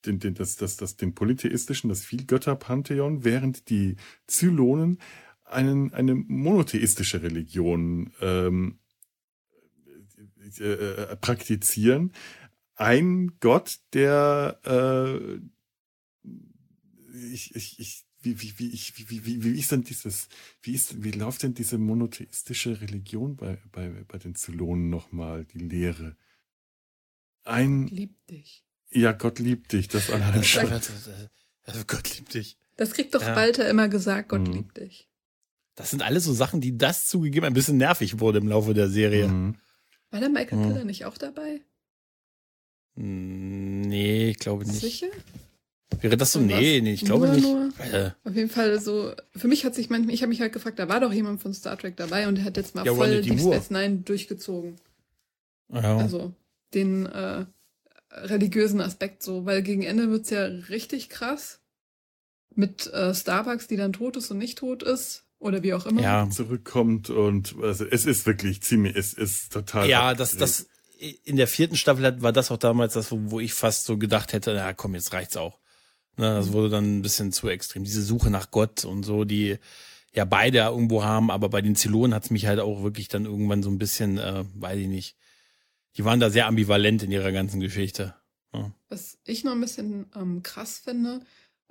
[0.06, 5.00] den, den, das, das, das, den polytheistischen, das Vielgötterpantheon, während die Zylonen
[5.44, 8.80] einen, eine monotheistische Religion ähm,
[10.58, 12.14] äh, äh, praktizieren.
[12.76, 15.40] Ein Gott, der äh,
[17.32, 20.28] ich, ich, ich, wie, wie, wie, ich, wie, wie, wie ist denn dieses,
[20.62, 25.60] wie ist, wie läuft denn diese monotheistische Religion bei, bei, bei den Zylonen nochmal, die
[25.60, 26.16] Lehre?
[27.44, 27.84] Ein.
[27.84, 28.66] Gott liebt dich.
[28.92, 30.72] Ja, Gott liebt dich, das allein schon.
[30.72, 32.58] Also Gott liebt dich.
[32.76, 33.36] Das kriegt doch ja.
[33.36, 34.54] Walter immer gesagt, Gott mhm.
[34.54, 35.10] liebt dich.
[35.76, 38.90] Das sind alles so Sachen, die das zugegeben ein bisschen nervig wurde im Laufe der
[38.90, 39.28] Serie.
[39.28, 39.56] Mhm.
[40.12, 40.64] War der Michael mhm.
[40.64, 41.62] Piller nicht auch dabei?
[42.96, 44.80] Hm, nee, ich glaube nicht.
[44.80, 45.08] Sicher?
[46.02, 46.40] Wäre das so?
[46.40, 47.46] Nee, nee, ich glaube nur, nicht.
[47.46, 47.70] Nur.
[47.92, 48.12] Äh.
[48.24, 50.88] Auf jeden Fall so, für mich hat sich manchmal, ich habe mich halt gefragt, da
[50.88, 53.40] war doch jemand von Star Trek dabei und der hat jetzt mal ja, voll Deep
[53.40, 54.76] Space Nine durchgezogen.
[55.74, 55.98] Ja.
[55.98, 56.34] Also
[56.74, 57.46] den äh,
[58.12, 61.60] religiösen Aspekt so, weil gegen Ende wird's ja richtig krass.
[62.56, 65.26] Mit äh, Starbucks, die dann tot ist und nicht tot ist.
[65.40, 66.02] Oder wie auch immer.
[66.02, 66.30] Ja.
[66.30, 69.88] Zurückkommt und also es ist wirklich ziemlich, es ist total.
[69.88, 70.68] Ja, das, das,
[71.24, 74.34] in der vierten Staffel war das auch damals das, wo, wo ich fast so gedacht
[74.34, 75.59] hätte, na komm, jetzt reicht's auch.
[76.20, 77.86] Ne, das wurde dann ein bisschen zu extrem.
[77.86, 79.58] Diese Suche nach Gott und so, die
[80.14, 83.64] ja beide irgendwo haben, aber bei den Zylonen hat's mich halt auch wirklich dann irgendwann
[83.64, 85.16] so ein bisschen, äh, weiß ich nicht.
[85.96, 88.16] Die waren da sehr ambivalent in ihrer ganzen Geschichte.
[88.54, 88.70] Ja.
[88.90, 91.22] Was ich noch ein bisschen ähm, krass finde,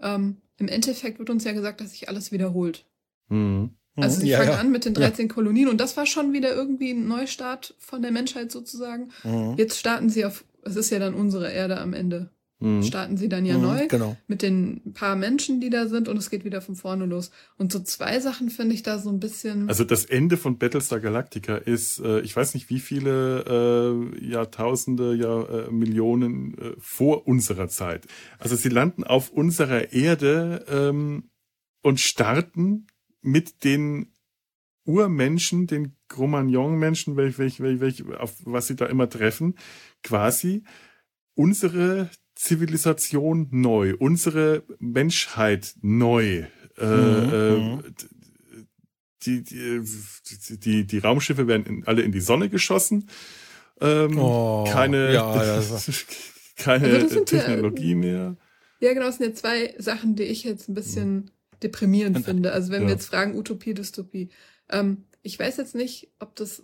[0.00, 2.86] ähm, im Endeffekt wird uns ja gesagt, dass sich alles wiederholt.
[3.28, 3.76] Mhm.
[3.96, 4.60] Also sie ja, fangen ja.
[4.60, 5.34] an mit den 13 ja.
[5.34, 9.10] Kolonien und das war schon wieder irgendwie ein Neustart von der Menschheit sozusagen.
[9.24, 9.56] Mhm.
[9.58, 12.30] Jetzt starten sie auf, es ist ja dann unsere Erde am Ende.
[12.60, 12.82] Mhm.
[12.82, 14.16] Starten sie dann ja mhm, neu genau.
[14.26, 17.30] mit den paar Menschen, die da sind und es geht wieder von vorne los.
[17.56, 19.68] Und so zwei Sachen finde ich da so ein bisschen.
[19.68, 25.14] Also das Ende von Battlestar Galactica ist, äh, ich weiß nicht wie viele äh, Jahrtausende,
[25.14, 28.06] ja äh, Millionen äh, vor unserer Zeit.
[28.38, 31.30] Also sie landen auf unserer Erde ähm,
[31.82, 32.88] und starten
[33.20, 34.12] mit den
[34.84, 39.54] Urmenschen, den Cro-Magnon-Menschen, welch, welch, welch, welch, auf was sie da immer treffen,
[40.02, 40.64] quasi
[41.34, 46.44] unsere Zivilisation neu, unsere Menschheit neu.
[46.78, 47.82] Äh, mhm, äh, mhm.
[49.22, 53.10] die, die, die, die Raumschiffe werden in, alle in die Sonne geschossen.
[53.80, 55.60] Ähm, oh, keine ja,
[56.56, 58.36] keine also Technologie ja, mehr.
[58.78, 61.32] Ja, genau, das sind ja zwei Sachen, die ich jetzt ein bisschen
[61.64, 62.52] deprimierend finde.
[62.52, 62.88] Also wenn ja.
[62.88, 64.28] wir jetzt fragen, Utopie, Dystopie.
[64.70, 66.62] Ähm, ich weiß jetzt nicht, ob das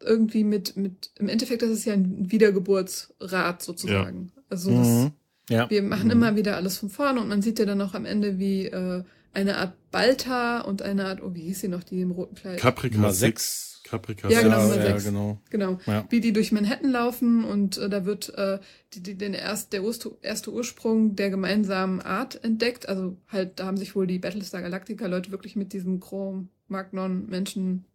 [0.00, 4.32] irgendwie mit, mit, im Endeffekt ist es ja ein Wiedergeburtsrat sozusagen.
[4.52, 5.12] Also das, mhm.
[5.48, 5.70] ja.
[5.70, 6.12] wir machen mhm.
[6.12, 9.02] immer wieder alles von vorne und man sieht ja dann auch am Ende, wie äh,
[9.32, 12.58] eine Art Balta und eine Art, oh, wie hieß sie noch, die im roten Kleid?
[12.58, 13.80] Caprica 6.
[13.84, 15.04] Caprica ja, genau, Nummer ja, 6.
[15.04, 15.40] genau.
[15.50, 15.78] Genau.
[15.86, 16.06] Ja.
[16.10, 18.58] Wie die durch Manhattan laufen und äh, da wird äh,
[18.92, 19.82] die, die, den erst, der
[20.20, 22.88] erste Ursprung der gemeinsamen Art entdeckt.
[22.88, 27.26] Also halt, da haben sich wohl die Battlestar Galactica Leute wirklich mit diesem Chrome Magnon
[27.26, 27.86] Menschen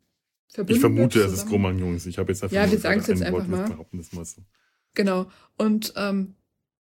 [0.68, 1.96] ich vermute, es ist Cro-Magnon.
[2.06, 3.78] Ich habe jetzt einfach Ja, wir sagen es jetzt einfach mal.
[3.92, 4.42] Das mal so.
[4.94, 5.28] Genau.
[5.58, 6.36] Und ähm,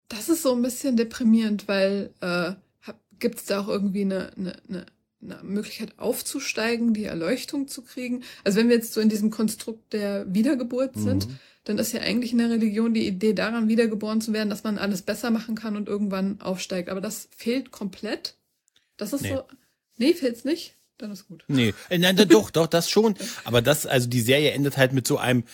[0.09, 2.53] das ist so ein bisschen deprimierend, weil äh,
[3.18, 4.87] gibt es da auch irgendwie eine, eine, eine,
[5.21, 8.23] eine Möglichkeit aufzusteigen, die Erleuchtung zu kriegen?
[8.44, 11.03] Also wenn wir jetzt so in diesem Konstrukt der Wiedergeburt mhm.
[11.03, 11.29] sind,
[11.64, 14.79] dann ist ja eigentlich in der Religion die Idee daran, wiedergeboren zu werden, dass man
[14.79, 16.88] alles besser machen kann und irgendwann aufsteigt.
[16.88, 18.37] Aber das fehlt komplett.
[18.97, 19.35] Das ist nee.
[19.35, 19.42] so.
[19.99, 20.79] Nee, fehlt's nicht?
[20.99, 21.44] dann ist gut.
[21.49, 23.14] Nee, äh, nein, doch, doch, das schon.
[23.44, 25.44] Aber das, also die Serie endet halt mit so einem,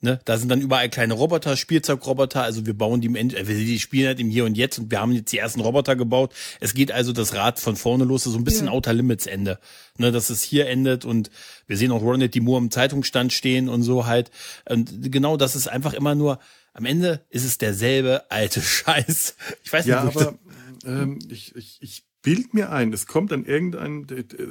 [0.00, 4.06] ne, da sind dann überall kleine Roboter, Spielzeugroboter, also wir bauen die, äh, die spielen
[4.08, 6.34] halt im Hier und Jetzt und wir haben jetzt die ersten Roboter gebaut.
[6.60, 8.72] Es geht also das Rad von vorne los, so ein bisschen ja.
[8.72, 9.58] Outer Limits Ende.
[9.98, 11.30] Ne, dass es hier endet und
[11.66, 12.40] wir sehen auch Ronald D.
[12.40, 14.30] Moore im Zeitungsstand stehen und so halt.
[14.68, 16.38] Und genau, das ist einfach immer nur,
[16.74, 19.36] am Ende ist es derselbe alte Scheiß.
[19.64, 20.38] Ich weiß nicht, ja, aber
[20.84, 24.04] ähm, ich, ich, ich bild mir ein, es kommt an irgendein,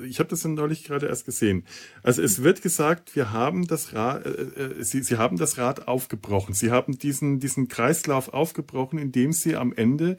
[0.07, 1.65] ich habe das dann neulich gerade erst gesehen.
[2.03, 5.85] Also es wird gesagt, wir haben das Rad, äh, äh, sie, sie haben das Rad
[5.85, 6.53] aufgebrochen.
[6.53, 10.15] Sie haben diesen, diesen Kreislauf aufgebrochen, indem sie am Ende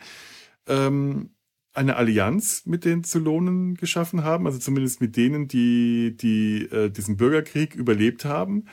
[0.66, 1.30] ähm,
[1.72, 7.16] eine Allianz mit den Zylonen geschaffen haben, also zumindest mit denen, die, die äh, diesen
[7.16, 8.66] Bürgerkrieg überlebt haben,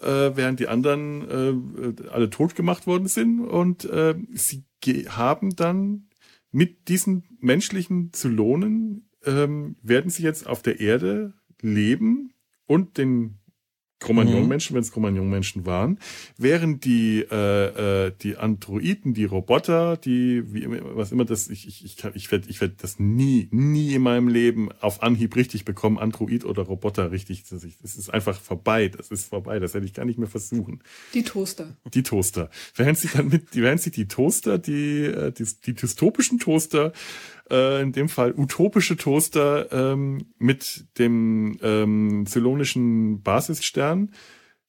[0.00, 3.40] äh, während die anderen äh, alle tot gemacht worden sind.
[3.40, 4.62] Und äh, sie
[5.08, 6.09] haben dann
[6.50, 12.32] mit diesen menschlichen Zylonen ähm, werden sie jetzt auf der Erde leben
[12.66, 13.39] und den
[14.00, 14.76] Cro-Magnon-Menschen, mhm.
[14.76, 15.98] wenn es Cro-Magnon-Menschen waren,
[16.38, 21.84] während die äh, äh, die Androiden, die Roboter, die wie was immer das ich ich
[21.84, 25.64] ich kann, ich werde ich werde das nie nie in meinem Leben auf Anhieb richtig
[25.64, 27.44] bekommen, Android oder Roboter richtig.
[27.48, 28.88] Das ist einfach vorbei.
[28.88, 29.58] Das ist vorbei.
[29.58, 30.82] Das werde ich gar nicht mehr versuchen.
[31.14, 31.76] Die Toaster.
[31.92, 32.50] Die Toaster.
[32.74, 36.92] Während sie dann mit während sie die Toaster, die äh, die, die dystopischen Toaster
[37.50, 44.10] äh, in dem Fall utopische Toaster ähm, mit dem ähm, zylonischen Basisstern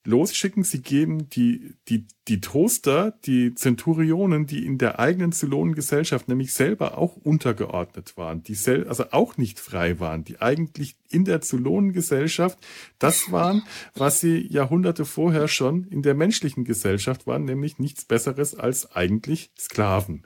[0.04, 0.63] losschicken.
[0.63, 6.98] Sie geben die, die, die Toaster, die Zenturionen, die in der eigenen Zylonengesellschaft nämlich selber
[6.98, 12.58] auch untergeordnet waren, die sel also auch nicht frei waren, die eigentlich in der Zylonengesellschaft
[13.00, 13.63] das waren,
[13.96, 19.52] was sie Jahrhunderte vorher schon in der menschlichen Gesellschaft waren, nämlich nichts Besseres als eigentlich
[19.58, 20.24] Sklaven.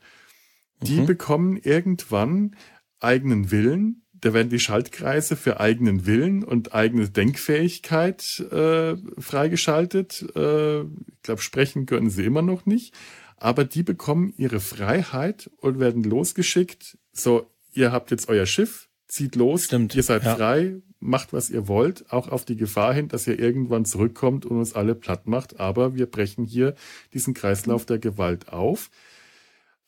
[0.81, 1.05] Die mhm.
[1.05, 2.55] bekommen irgendwann
[2.99, 4.01] eigenen Willen.
[4.13, 10.25] Da werden die Schaltkreise für eigenen Willen und eigene Denkfähigkeit äh, freigeschaltet.
[10.35, 12.93] Äh, ich glaube, sprechen können sie immer noch nicht.
[13.37, 16.97] Aber die bekommen ihre Freiheit und werden losgeschickt.
[17.11, 20.35] So, ihr habt jetzt euer Schiff, zieht los, Stimmt, ihr seid ja.
[20.35, 24.57] frei, macht was ihr wollt, auch auf die Gefahr hin, dass ihr irgendwann zurückkommt und
[24.57, 25.59] uns alle platt macht.
[25.59, 26.75] Aber wir brechen hier
[27.13, 28.89] diesen Kreislauf der Gewalt auf.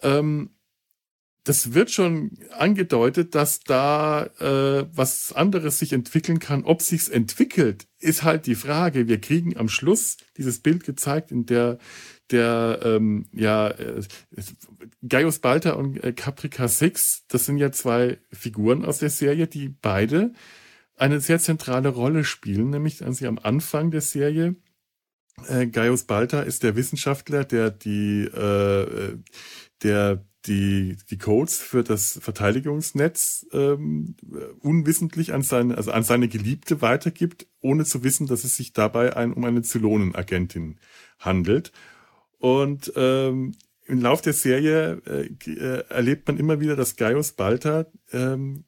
[0.01, 0.51] Ähm,
[1.47, 6.65] das wird schon angedeutet, dass da äh, was anderes sich entwickeln kann.
[6.65, 9.07] Ob sich's entwickelt, ist halt die Frage.
[9.07, 11.77] Wir kriegen am Schluss dieses Bild gezeigt, in der
[12.31, 14.01] der ähm, ja äh,
[15.07, 19.69] Gaius Balter und äh, Caprica Six, das sind ja zwei Figuren aus der Serie, die
[19.69, 20.33] beide
[20.97, 24.57] eine sehr zentrale Rolle spielen, nämlich als sie am Anfang der Serie
[25.47, 29.17] äh, Gaius Balter ist der Wissenschaftler, der die äh,
[29.83, 34.15] der die, die Codes für das Verteidigungsnetz ähm,
[34.61, 39.15] unwissentlich an seine, also an seine Geliebte weitergibt, ohne zu wissen, dass es sich dabei
[39.15, 40.79] ein, um eine Zylonenagentin
[41.19, 41.71] handelt.
[42.39, 43.55] Und ähm,
[43.85, 48.65] im Lauf der Serie äh, äh, erlebt man immer wieder, dass Gaius Balta ähm,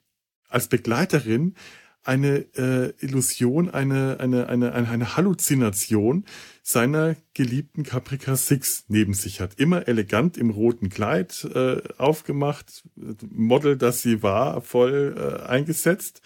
[0.47, 1.55] als Begleiterin
[2.03, 6.25] eine äh, Illusion, eine, eine, eine, eine Halluzination
[6.63, 9.59] seiner geliebten Caprica Six neben sich hat.
[9.59, 12.83] Immer elegant im roten Kleid äh, aufgemacht,
[13.29, 16.21] Model, das sie war, voll äh, eingesetzt.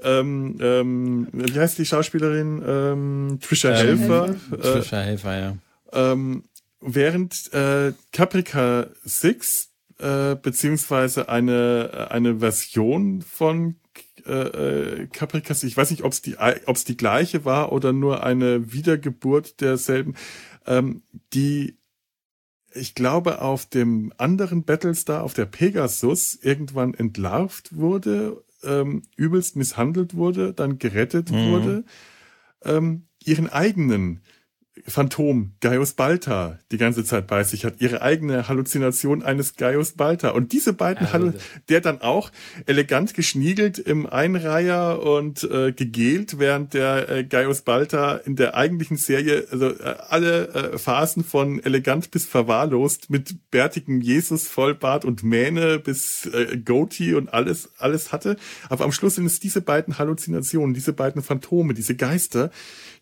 [0.00, 2.62] Ähm, ähm, wie heißt die Schauspielerin?
[2.66, 4.34] Ähm, Trisha ähm, Helfer.
[4.50, 5.56] Äh, Trisha Helfer, ja.
[5.92, 6.44] Ähm,
[6.80, 13.76] während äh, Caprica Six äh, beziehungsweise eine eine Version von
[14.26, 18.72] äh, Capricas, ich weiß nicht, ob es die, ob's die gleiche war oder nur eine
[18.72, 20.14] Wiedergeburt derselben,
[20.66, 21.78] ähm, die
[22.74, 30.14] ich glaube, auf dem anderen Battlestar, auf der Pegasus, irgendwann entlarvt wurde, ähm, übelst misshandelt
[30.14, 31.50] wurde, dann gerettet mhm.
[31.50, 31.84] wurde,
[32.64, 34.20] ähm, ihren eigenen
[34.86, 40.30] Phantom Gaius Balta die ganze Zeit bei sich hat, ihre eigene Halluzination eines Gaius Balta.
[40.30, 41.32] Und diese beiden, ja, Hallu
[41.68, 42.32] der dann auch
[42.66, 48.96] elegant geschniegelt im Einreiher und äh, gegelt, während der äh, Gaius Balta in der eigentlichen
[48.96, 55.22] Serie also äh, alle äh, Phasen von elegant bis verwahrlost mit bärtigem Jesus Vollbart und
[55.22, 58.36] Mähne bis äh, Goatee und alles alles hatte.
[58.70, 62.50] Aber am Schluss sind es diese beiden Halluzinationen, diese beiden Phantome, diese Geister,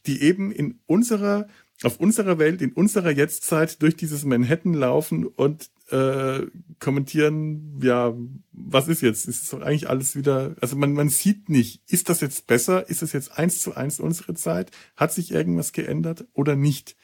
[0.06, 1.46] die eben in unserer
[1.82, 6.46] auf unserer Welt, in unserer Jetztzeit durch dieses Manhattan laufen und äh,
[6.78, 8.14] kommentieren, ja,
[8.52, 9.26] was ist jetzt?
[9.26, 12.88] Ist doch eigentlich alles wieder, also man, man sieht nicht, ist das jetzt besser?
[12.88, 14.70] Ist das jetzt eins zu eins unsere Zeit?
[14.96, 16.96] Hat sich irgendwas geändert oder nicht?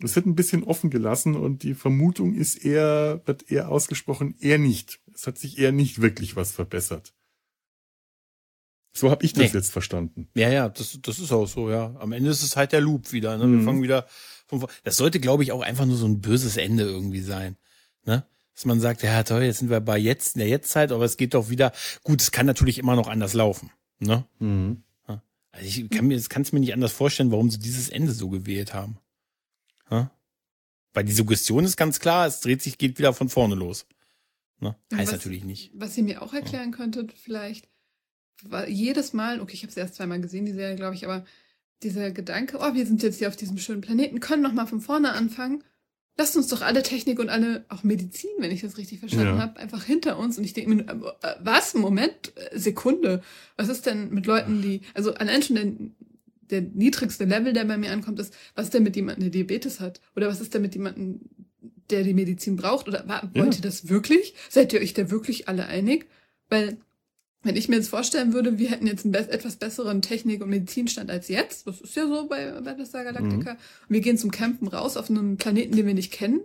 [0.00, 4.58] Es wird ein bisschen offen gelassen und die Vermutung ist eher, wird eher ausgesprochen, eher
[4.58, 5.00] nicht.
[5.14, 7.14] Es hat sich eher nicht wirklich was verbessert.
[8.96, 9.58] So habe ich das nee.
[9.58, 10.28] jetzt verstanden.
[10.34, 11.94] Ja, ja, das, das ist auch so, ja.
[11.98, 13.36] Am Ende ist es halt der Loop wieder.
[13.36, 13.42] Ne?
[13.42, 13.64] Wir mhm.
[13.64, 14.06] fangen wieder
[14.46, 17.56] von Das sollte, glaube ich, auch einfach nur so ein böses Ende irgendwie sein.
[18.04, 18.24] Ne?
[18.54, 21.16] Dass man sagt, ja toll, jetzt sind wir bei jetzt, in der Jetztzeit, aber es
[21.16, 21.72] geht doch wieder.
[22.04, 23.70] Gut, es kann natürlich immer noch anders laufen.
[23.98, 24.24] Ne?
[24.38, 24.82] Mhm.
[25.56, 28.28] Also ich kann mir, kann es mir nicht anders vorstellen, warum sie dieses Ende so
[28.28, 28.98] gewählt haben.
[29.90, 30.10] Ja?
[30.92, 33.86] Weil die Suggestion ist ganz klar, es dreht sich, geht wieder von vorne los.
[34.60, 34.76] Ne?
[34.92, 35.70] Heißt was, natürlich nicht.
[35.74, 36.76] Was ihr mir auch erklären ja.
[36.76, 37.68] könntet, vielleicht,
[38.68, 41.24] jedes Mal, okay, ich habe es erst zweimal gesehen, die Serie, glaube ich, aber
[41.82, 44.80] dieser Gedanke, oh, wir sind jetzt hier auf diesem schönen Planeten, können noch mal von
[44.80, 45.62] vorne anfangen.
[46.18, 49.38] Lasst uns doch alle Technik und alle, auch Medizin, wenn ich das richtig verstanden ja.
[49.38, 50.38] habe, einfach hinter uns.
[50.38, 51.74] Und ich denke mir, äh, was?
[51.74, 53.22] Moment, äh, Sekunde.
[53.58, 57.76] Was ist denn mit Leuten, die, also allein schon der, der niedrigste Level, der bei
[57.76, 60.00] mir ankommt, ist, was ist denn mit jemandem, der Diabetes hat?
[60.14, 61.20] Oder was ist denn mit jemandem,
[61.90, 62.88] der die Medizin braucht?
[62.88, 63.58] Oder wollt ja.
[63.58, 64.34] ihr das wirklich?
[64.48, 66.06] Seid ihr euch da wirklich alle einig?
[66.48, 66.78] Weil
[67.42, 70.50] wenn ich mir jetzt vorstellen würde, wir hätten jetzt einen be etwas besseren Technik- und
[70.50, 73.58] Medizinstand als jetzt, das ist ja so bei Battlestar Galactica, mhm.
[73.58, 76.40] und wir gehen zum Campen raus auf einem Planeten, den wir nicht kennen,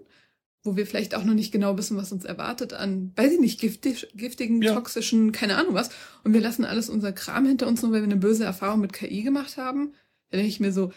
[0.64, 3.60] wo wir vielleicht auch noch nicht genau wissen, was uns erwartet an, weiß ich nicht,
[3.60, 4.74] giftig, giftigen, ja.
[4.74, 5.90] toxischen, keine Ahnung was,
[6.24, 8.94] und wir lassen alles unser Kram hinter uns, nur weil wir eine böse Erfahrung mit
[8.94, 9.94] KI gemacht haben,
[10.30, 10.92] dann denke ich mir so,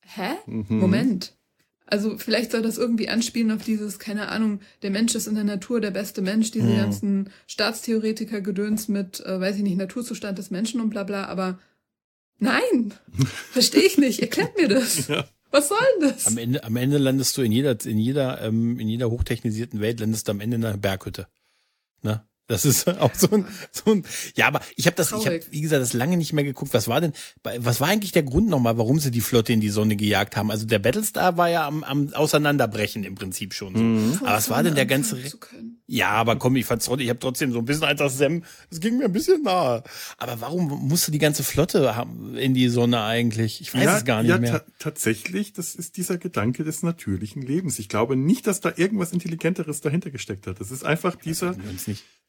[0.00, 0.30] hä?
[0.46, 0.78] Mhm.
[0.78, 1.37] Moment.
[1.90, 5.44] Also vielleicht soll das irgendwie anspielen auf dieses, keine Ahnung, der Mensch ist in der
[5.44, 6.76] Natur der beste Mensch, diese mhm.
[6.76, 11.58] ganzen Staatstheoretiker gedöns mit, äh, weiß ich nicht, Naturzustand des Menschen und bla bla, aber
[12.38, 12.92] nein,
[13.52, 15.08] verstehe ich nicht, erklärt mir das.
[15.08, 15.26] Ja.
[15.50, 16.26] Was soll denn das?
[16.26, 19.98] Am Ende, am Ende landest du in jeder, in jeder, ähm, in jeder hochtechnisierten Welt
[19.98, 21.26] landest du am Ende in einer Berghütte.
[22.02, 22.22] Ne?
[22.48, 25.26] Das ist auch so ein, so ein ja, aber ich habe das, Traurig.
[25.26, 26.74] ich habe, wie gesagt, das lange nicht mehr geguckt.
[26.74, 27.12] Was war denn,
[27.58, 30.50] was war eigentlich der Grund nochmal, warum sie die Flotte in die Sonne gejagt haben?
[30.50, 33.74] Also der Battlestar war ja am, am Auseinanderbrechen im Prinzip schon.
[33.74, 33.82] So.
[33.82, 34.18] Mhm.
[34.22, 35.18] Aber was war denn der ganze?
[35.86, 38.42] Ja, aber komm, ich fand's trotzdem, ich habe trotzdem so ein bisschen als das Sam,
[38.70, 39.82] es ging mir ein bisschen nahe.
[40.16, 43.60] Aber warum musste die ganze Flotte haben in die Sonne eigentlich?
[43.60, 44.52] Ich weiß ja, es gar nicht ja, mehr.
[44.52, 47.78] Ja, tatsächlich, das ist dieser Gedanke des natürlichen Lebens.
[47.78, 50.60] Ich glaube nicht, dass da irgendwas Intelligenteres dahinter gesteckt hat.
[50.60, 51.54] Das ist einfach dieser.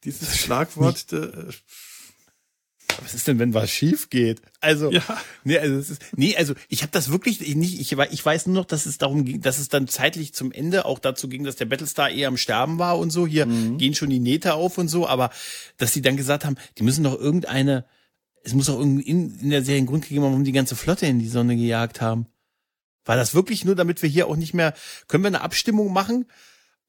[0.03, 1.05] Dieses Schlagwort.
[1.13, 1.51] Äh,
[3.01, 4.41] was ist denn, wenn was schief geht?
[4.61, 5.01] Also, ja.
[5.43, 7.79] nee, also es ist, nee, also ich habe das wirklich nicht.
[7.79, 10.85] Ich, ich weiß nur noch, dass es darum ging, dass es dann zeitlich zum Ende
[10.85, 13.27] auch dazu ging, dass der Battlestar eher am Sterben war und so.
[13.27, 13.77] Hier mhm.
[13.77, 15.29] gehen schon die Nähte auf und so, aber
[15.77, 17.85] dass sie dann gesagt haben, die müssen doch irgendeine,
[18.43, 20.75] es muss auch irgendwie in, in der Serie einen Grund gegeben haben, warum die ganze
[20.75, 22.27] Flotte in die Sonne gejagt haben.
[23.05, 24.73] War das wirklich nur, damit wir hier auch nicht mehr,
[25.07, 26.25] können wir eine Abstimmung machen?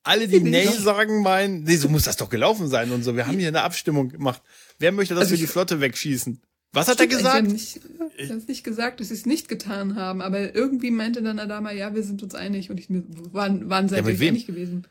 [0.02, 3.16] Alle, die Nee sagen, meinen, nee, so muss das doch gelaufen sein und so.
[3.16, 4.42] Wir haben hier eine Abstimmung gemacht.
[4.78, 6.40] Wer möchte, dass also wir die Flotte wegschießen?
[6.72, 7.52] Was hat er gesagt?
[7.52, 7.80] Ich
[8.20, 11.72] habe nicht, nicht gesagt, dass sie es nicht getan haben, aber irgendwie meinte dann Adama,
[11.72, 14.86] ja, wir sind uns einig und ich waren, waren seid ja, einig gewesen.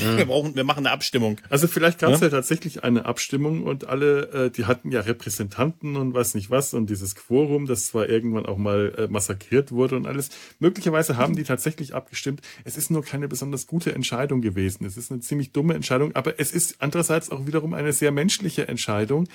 [0.00, 1.40] Wir brauchen, wir machen eine Abstimmung.
[1.48, 2.26] Also vielleicht gab es ja?
[2.26, 2.30] ja?
[2.30, 6.90] tatsächlich eine Abstimmung und alle, äh, die hatten ja Repräsentanten und weiß nicht was und
[6.90, 10.30] dieses Quorum, das zwar irgendwann auch mal äh, massakriert wurde und alles.
[10.58, 12.42] Möglicherweise haben die tatsächlich abgestimmt.
[12.64, 14.84] Es ist nur keine besonders gute Entscheidung gewesen.
[14.84, 18.68] Es ist eine ziemlich dumme Entscheidung, aber es ist andererseits auch wiederum eine sehr menschliche
[18.68, 19.28] Entscheidung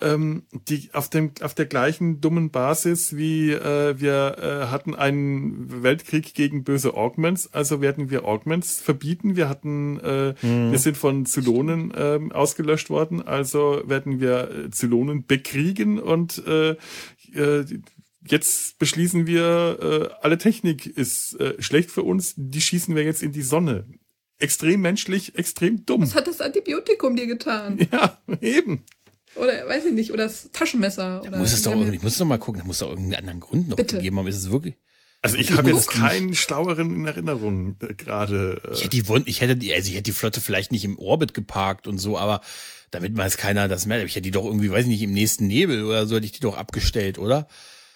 [0.00, 5.82] ähm, die auf dem auf der gleichen dummen Basis wie äh, wir äh, hatten einen
[5.82, 9.36] Weltkrieg gegen böse Augments, also werden wir Augments verbieten.
[9.36, 10.72] Wir hatten äh, mhm.
[10.72, 16.76] wir sind von Zylonen äh, ausgelöscht worden, also werden wir äh, Zylonen bekriegen und äh,
[17.34, 17.64] äh,
[18.26, 23.22] jetzt beschließen wir, äh, alle Technik ist äh, schlecht für uns, die schießen wir jetzt
[23.22, 23.86] in die Sonne.
[24.40, 26.02] Extrem menschlich, extrem dumm.
[26.02, 27.78] Was hat das Antibiotikum dir getan?
[27.92, 28.84] Ja, eben.
[29.34, 31.22] Oder weiß ich nicht, oder das Taschenmesser.
[31.24, 33.40] Da muss es doch irgendwie, ich muss doch mal gucken, da muss doch irgendeinen anderen
[33.40, 33.96] Grund noch Bitte.
[33.96, 34.26] gegeben haben.
[34.26, 34.74] Ist es wirklich?
[35.20, 38.60] Also ich habe jetzt keinen schlaueren in Erinnerung äh, gerade.
[38.64, 38.72] Äh.
[38.72, 41.34] Ich hätte die ich hätte die, also ich hätte die Flotte vielleicht nicht im Orbit
[41.34, 42.40] geparkt und so, aber
[42.90, 44.04] damit weiß keiner das mehr.
[44.04, 46.32] Ich hätte die doch irgendwie, weiß ich nicht, im nächsten Nebel oder so hätte ich
[46.32, 47.48] die doch abgestellt, oder?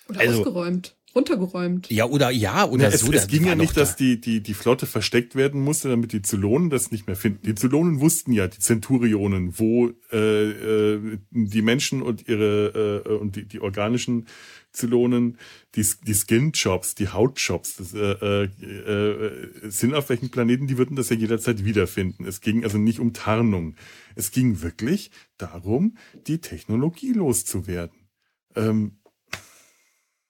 [0.08, 1.90] Oder also, ausgeräumt runtergeräumt.
[1.90, 3.12] Ja, oder ja, oder ja, so.
[3.12, 3.80] Es, es ging ja nicht, da.
[3.80, 7.40] dass die, die, die Flotte versteckt werden musste, damit die Zylonen das nicht mehr finden.
[7.44, 13.36] Die Zylonen wussten ja, die Zenturionen, wo äh, äh, die Menschen und ihre äh, und
[13.36, 14.26] die, die organischen
[14.72, 15.38] Zylonen,
[15.74, 20.96] die, die Skin-Jobs, die Haut-Jobs, das, äh, äh, äh, sind auf welchen Planeten, die würden
[20.96, 22.24] das ja jederzeit wiederfinden.
[22.26, 23.76] Es ging also nicht um Tarnung.
[24.14, 25.96] Es ging wirklich darum,
[26.26, 27.98] die Technologie loszuwerden.
[28.56, 28.92] Ähm,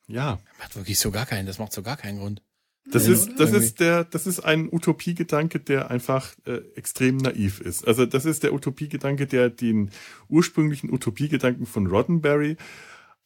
[0.07, 0.41] ja.
[0.59, 2.43] Macht wirklich so gar keinen, das macht so gar keinen Grund.
[2.91, 3.65] Das ja, ist, das Irgendwie.
[3.65, 7.87] ist der, das ist ein Utopiegedanke, der einfach äh, extrem naiv ist.
[7.87, 9.91] Also das ist der Utopiegedanke, der den
[10.29, 12.57] ursprünglichen Utopiegedanken von Roddenberry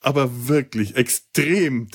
[0.00, 1.88] aber wirklich extrem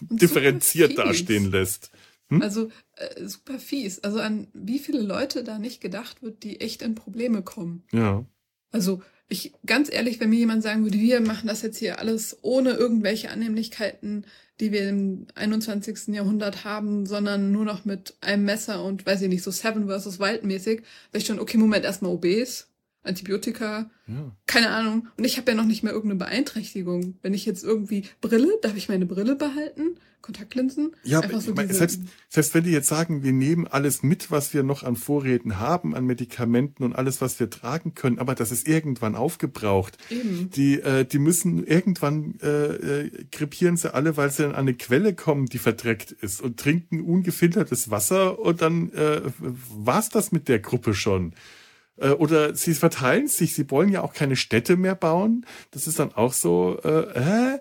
[0.00, 1.90] differenziert dastehen lässt.
[2.28, 2.42] Hm?
[2.42, 4.00] Also äh, super fies.
[4.00, 7.84] Also an wie viele Leute da nicht gedacht wird, die echt in Probleme kommen.
[7.92, 8.24] Ja.
[8.70, 9.02] Also
[9.34, 12.70] ich, ganz ehrlich, wenn mir jemand sagen würde, wir machen das jetzt hier alles ohne
[12.72, 14.24] irgendwelche Annehmlichkeiten,
[14.60, 16.14] die wir im 21.
[16.14, 20.20] Jahrhundert haben, sondern nur noch mit einem Messer und, weiß ich nicht, so Seven versus
[20.20, 22.68] Wild mäßig, wäre ich schon, okay, Moment, erstmal OBs,
[23.02, 24.36] Antibiotika, ja.
[24.46, 25.08] keine Ahnung.
[25.16, 27.18] Und ich habe ja noch nicht mehr irgendeine Beeinträchtigung.
[27.20, 29.98] Wenn ich jetzt irgendwie Brille, darf ich meine Brille behalten?
[30.24, 30.96] Kontaktlinsen.
[31.02, 32.00] Ja, so meine, selbst,
[32.30, 35.94] selbst wenn die jetzt sagen, wir nehmen alles mit, was wir noch an Vorräten haben,
[35.94, 39.98] an Medikamenten und alles, was wir tragen können, aber das ist irgendwann aufgebraucht.
[40.08, 40.48] Eben.
[40.48, 45.12] Die, äh, die müssen irgendwann äh, äh, krepieren sie alle, weil sie an eine Quelle
[45.12, 50.58] kommen, die verdreckt ist und trinken ungefiltertes Wasser und dann äh, war's das mit der
[50.58, 51.34] Gruppe schon
[51.98, 55.44] äh, oder sie verteilen sich, sie wollen ja auch keine Städte mehr bauen.
[55.70, 57.58] Das ist dann auch so, äh, äh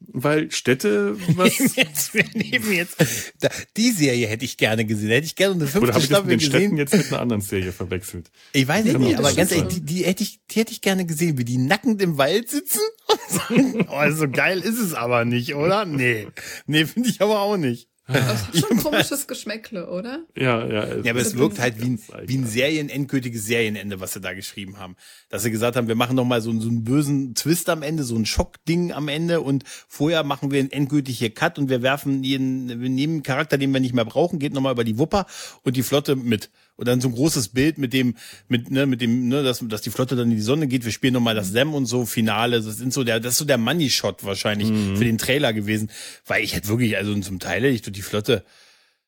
[0.00, 1.58] weil Städte, was.
[1.76, 2.96] jetzt, wir nehmen jetzt,
[3.40, 5.10] da, die Serie hätte ich gerne gesehen.
[5.10, 6.52] Hätte ich gerne eine fünfte Oder habe ich das mit den gesehen.
[6.52, 8.30] Städten jetzt mit einer anderen Serie verwechselt?
[8.52, 11.38] Ich weiß nicht, aber ganz ehrlich, die, die, hätte ich, die hätte ich gerne gesehen,
[11.38, 15.54] wie die nackend im Wald sitzen und sagen, oh, so geil ist es aber nicht,
[15.54, 15.84] oder?
[15.84, 16.28] Nee.
[16.66, 17.88] Nee, finde ich aber auch nicht.
[18.06, 20.24] Das hat schon ein komisches Geschmäckle, oder?
[20.36, 20.96] Ja, ja.
[21.02, 24.34] Ja, aber es wirkt halt wie ein, wie ein Serien, endgültiges Serienende, was sie da
[24.34, 24.96] geschrieben haben.
[25.30, 28.04] Dass sie gesagt haben, wir machen noch mal so, so einen bösen Twist am Ende,
[28.04, 32.22] so ein Schockding am Ende und vorher machen wir einen endgültigen Cut und wir werfen
[32.22, 34.98] jeden, wir nehmen einen Charakter, den wir nicht mehr brauchen, geht noch mal über die
[34.98, 35.26] Wupper
[35.62, 36.50] und die Flotte mit.
[36.76, 38.16] Und dann so ein großes Bild mit dem,
[38.48, 40.84] mit, ne, mit dem, ne, dass, dass die Flotte dann in die Sonne geht.
[40.84, 42.60] Wir spielen nochmal das Sem und so Finale.
[42.60, 44.96] Das sind so der, das ist so der Money Shot wahrscheinlich mhm.
[44.96, 45.90] für den Trailer gewesen.
[46.26, 48.44] Weil ich hätte wirklich, also zum Teil hätte ich die Flotte,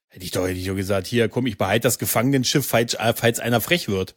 [0.06, 3.12] hätte ich doch, hätte ich doch gesagt, hier, komm, ich behalte das Gefangenenschiff, falls, äh,
[3.16, 4.14] falls einer frech wird.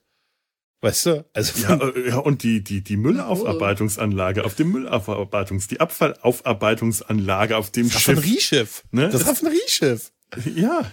[0.81, 1.25] Weißt du?
[1.33, 7.71] Also ja, äh, ja, und die, die, die Müllaufarbeitungsanlage auf dem Müllaufarbetungs, die Abfallaufarbeitungsanlage auf
[7.71, 8.15] dem das Schiff.
[8.15, 8.83] Das Raffinerieschiff.
[8.91, 9.09] Ne?
[9.09, 10.11] Das Raffinerieschiff.
[10.55, 10.89] Ja.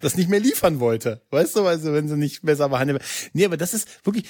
[0.00, 1.22] Das nicht mehr liefern wollte.
[1.30, 2.98] Weißt du, also wenn sie nicht besser behandeln.
[3.32, 4.24] Nee, aber das ist wirklich,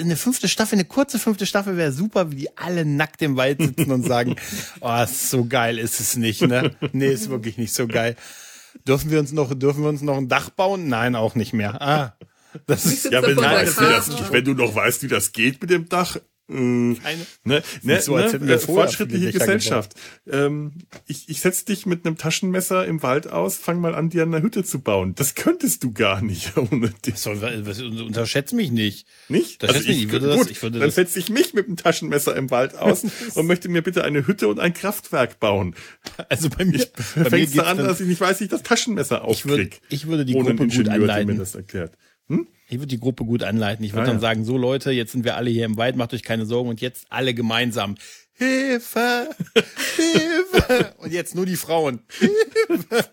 [0.00, 3.60] eine fünfte Staffel, eine kurze fünfte Staffel wäre super, wie die alle nackt im Wald
[3.60, 4.36] sitzen und sagen,
[4.80, 6.76] oh, so geil ist es nicht, ne?
[6.92, 8.16] Nee, ist wirklich nicht so geil.
[8.86, 10.88] Dürfen wir uns noch, dürfen wir uns noch ein Dach bauen?
[10.88, 11.80] Nein, auch nicht mehr.
[11.80, 12.16] Ah.
[12.66, 16.18] Das ist, ja, wenn, das, wenn du noch weißt, wie das geht mit dem Dach,
[16.48, 17.26] äh, Keine.
[17.44, 19.94] Ne, ne, so, als hätten wir ne, fortschrittliche Gesellschaft.
[20.30, 20.72] Ähm,
[21.06, 24.42] ich ich setz dich mit einem Taschenmesser im Wald aus, fang mal an, dir eine
[24.42, 25.14] Hütte zu bauen.
[25.14, 27.16] Das könntest du gar nicht ohne dich.
[27.16, 29.06] So, was, unterschätz mich nicht.
[29.28, 29.64] Nicht?
[29.64, 32.50] Also ich, würde gut, das, ich würde dann setze ich mich mit einem Taschenmesser im
[32.50, 35.74] Wald aus und möchte mir bitte eine Hütte und ein Kraftwerk bauen.
[36.28, 39.80] Also bei mir, fängt es an, dass ich nicht weiß, wie ich das Taschenmesser aufkrieg.
[39.88, 41.32] Ich würde, ich würde die Gruppe gut anleiten.
[41.32, 41.96] Mir das erklärt.
[42.28, 42.46] Hm?
[42.68, 43.84] Ich würde die Gruppe gut anleiten.
[43.84, 44.20] Ich würde ah, dann ja.
[44.20, 46.80] sagen, so Leute, jetzt sind wir alle hier im Wald, macht euch keine Sorgen und
[46.80, 47.96] jetzt alle gemeinsam.
[48.32, 49.30] Hilfe!
[49.96, 50.94] Hilfe!
[50.98, 52.00] Und jetzt nur die Frauen.
[52.08, 53.10] Hilfe!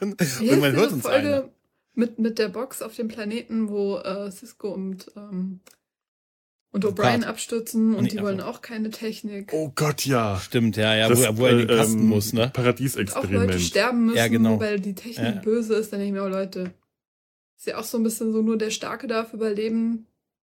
[0.00, 1.50] Und man hört uns Folge,
[1.94, 5.60] Mit, mit der Box auf dem Planeten, wo äh, Cisco und, ähm,
[6.70, 9.52] und O'Brien abstürzen und die wollen auch keine Technik.
[9.52, 10.40] Oh Gott, ja.
[10.40, 12.50] Stimmt, ja, ja, das, wo, wo er in den Kasten ähm, muss, ne?
[12.52, 13.42] Paradiesexperiment.
[13.42, 14.58] Auch Leute sterben müssen, ja, genau.
[14.58, 15.40] weil die Technik ja.
[15.40, 16.72] böse ist, dann denke ich mir, oh Leute,
[17.64, 20.06] ist ja auch so ein bisschen so, nur der Starke darf überleben.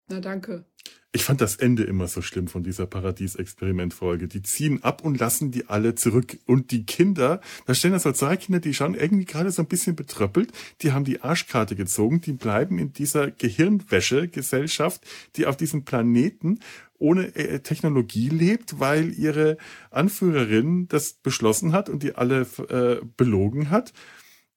[0.09, 0.65] Na, danke.
[1.13, 4.27] Ich fand das Ende immer so schlimm von dieser Paradies-Experiment-Folge.
[4.27, 6.39] Die ziehen ab und lassen die alle zurück.
[6.47, 9.69] Und die Kinder, da stehen da so zwei Kinder, die schauen irgendwie gerade so ein
[9.69, 10.51] bisschen betröppelt.
[10.81, 12.21] Die haben die Arschkarte gezogen.
[12.21, 15.07] Die bleiben in dieser Gehirnwäsche-Gesellschaft,
[15.37, 16.59] die auf diesem Planeten
[16.99, 19.57] ohne äh, Technologie lebt, weil ihre
[19.93, 23.93] Anführerin das beschlossen hat und die alle äh, belogen hat.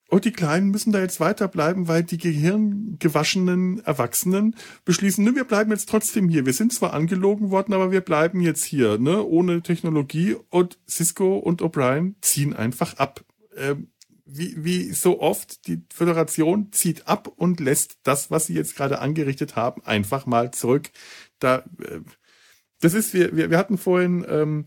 [0.09, 4.55] Und die Kleinen müssen da jetzt weiterbleiben, weil die gehirngewaschenen Erwachsenen
[4.85, 6.45] beschließen, ne, wir bleiben jetzt trotzdem hier.
[6.45, 10.37] Wir sind zwar angelogen worden, aber wir bleiben jetzt hier, ne, ohne Technologie.
[10.49, 13.25] Und Cisco und O'Brien ziehen einfach ab.
[13.57, 13.89] Ähm,
[14.27, 18.99] wie, wie so oft, die Föderation zieht ab und lässt das, was sie jetzt gerade
[18.99, 20.89] angerichtet haben, einfach mal zurück.
[21.39, 22.01] Da, äh,
[22.79, 24.65] das ist, wir, wir, wir hatten vorhin ähm,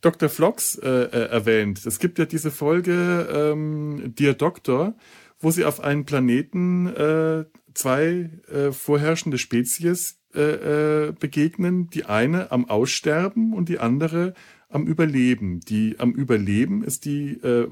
[0.00, 0.28] Dr.
[0.28, 1.84] Flox äh, äh, erwähnt.
[1.84, 4.94] Es gibt ja diese Folge ähm, Dear Doctor,
[5.38, 7.44] wo sie auf einen Planeten äh,
[7.74, 11.88] zwei äh, vorherrschende Spezies äh, äh, begegnen.
[11.90, 14.34] Die eine am Aussterben und die andere
[14.68, 15.60] am Überleben.
[15.60, 17.68] Die am Überleben ist die äh,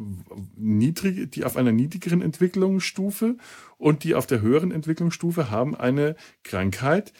[0.56, 3.36] niedrige, die auf einer niedrigeren Entwicklungsstufe
[3.76, 7.12] und die auf der höheren Entwicklungsstufe haben eine Krankheit,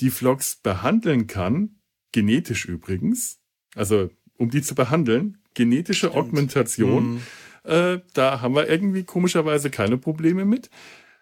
[0.00, 1.80] die Flox behandeln kann,
[2.12, 3.40] genetisch übrigens.
[3.74, 4.10] Also
[4.44, 5.38] um die zu behandeln.
[5.54, 6.14] Genetische Stimmt.
[6.14, 7.14] Augmentation.
[7.14, 7.20] Mhm.
[7.64, 10.70] Äh, da haben wir irgendwie komischerweise keine Probleme mit.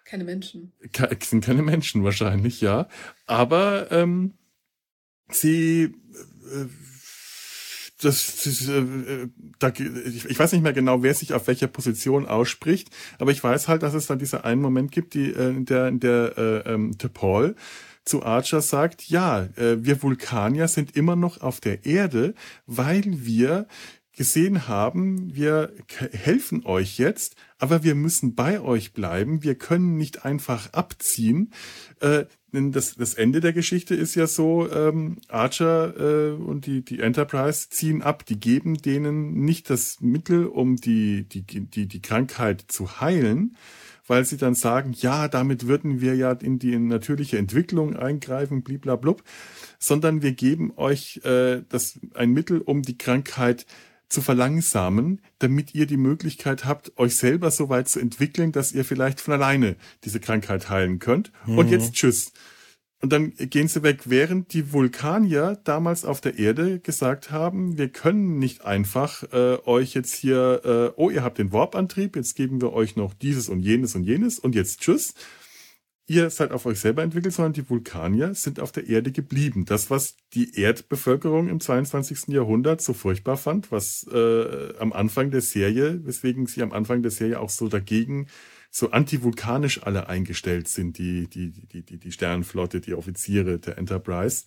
[0.05, 0.73] Keine Menschen.
[0.93, 2.89] Ke sind keine Menschen wahrscheinlich, ja.
[3.27, 4.35] Aber ähm,
[5.31, 6.67] sie äh,
[8.03, 12.27] das, das äh, da, ich, ich weiß nicht mehr genau, wer sich auf welcher Position
[12.27, 15.65] ausspricht, aber ich weiß halt, dass es dann dieser einen Moment gibt, die, äh, in
[15.65, 17.55] der, in der äh, ähm, Paul
[18.05, 22.35] zu Archer sagt, ja, äh, wir Vulkanier sind immer noch auf der Erde,
[22.67, 23.67] weil wir
[24.15, 25.73] gesehen haben, wir
[26.13, 29.43] helfen euch jetzt, aber wir müssen bei euch bleiben.
[29.43, 31.53] Wir können nicht einfach abziehen.
[32.01, 37.01] Äh, das, das Ende der Geschichte ist ja so, ähm, Archer äh, und die, die
[37.01, 38.27] Enterprise ziehen ab.
[38.27, 43.57] Die geben denen nicht das Mittel, um die, die, die, die Krankheit zu heilen,
[44.07, 49.23] weil sie dann sagen, ja, damit würden wir ja in die natürliche Entwicklung eingreifen, bliblablub,
[49.79, 53.67] sondern wir geben euch äh, das ein Mittel, um die Krankheit
[54.09, 58.85] zu verlangsamen, damit ihr die Möglichkeit habt, euch selber so weit zu entwickeln, dass ihr
[58.85, 61.33] vielleicht von alleine diese Krankheit heilen könnt.
[61.47, 61.59] Mhm.
[61.59, 62.33] Und jetzt tschüss.
[63.03, 67.89] Und dann gehen sie weg, während die Vulkanier damals auf der Erde gesagt haben, wir
[67.89, 72.61] können nicht einfach äh, euch jetzt hier, äh, oh, ihr habt den Warp-Antrieb, jetzt geben
[72.61, 75.15] wir euch noch dieses und jenes und jenes und jetzt tschüss.
[76.07, 79.65] Ihr seid auf euch selber entwickelt, sondern die Vulkanier sind auf der Erde geblieben.
[79.65, 82.29] Das, was die Erdbevölkerung im 22.
[82.29, 87.11] Jahrhundert so furchtbar fand, was äh, am Anfang der Serie, weswegen sie am Anfang der
[87.11, 88.29] Serie auch so dagegen
[88.75, 94.47] so antivulkanisch alle eingestellt sind, die, die, die, die, die Sternenflotte, die Offiziere der Enterprise,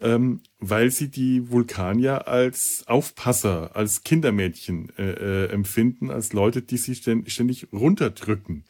[0.00, 6.76] ähm, weil sie die Vulkanier als Aufpasser, als Kindermädchen äh, äh, empfinden, als Leute, die
[6.76, 8.64] sie ständig runterdrücken.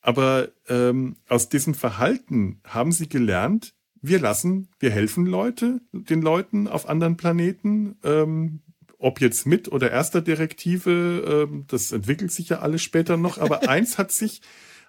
[0.00, 6.68] Aber ähm, aus diesem Verhalten haben sie gelernt, wir lassen, wir helfen Leute, den Leuten
[6.68, 8.60] auf anderen Planeten, ähm,
[9.02, 13.38] ob jetzt mit oder erster Direktive, ähm, das entwickelt sich ja alles später noch.
[13.38, 14.40] Aber eins hat sich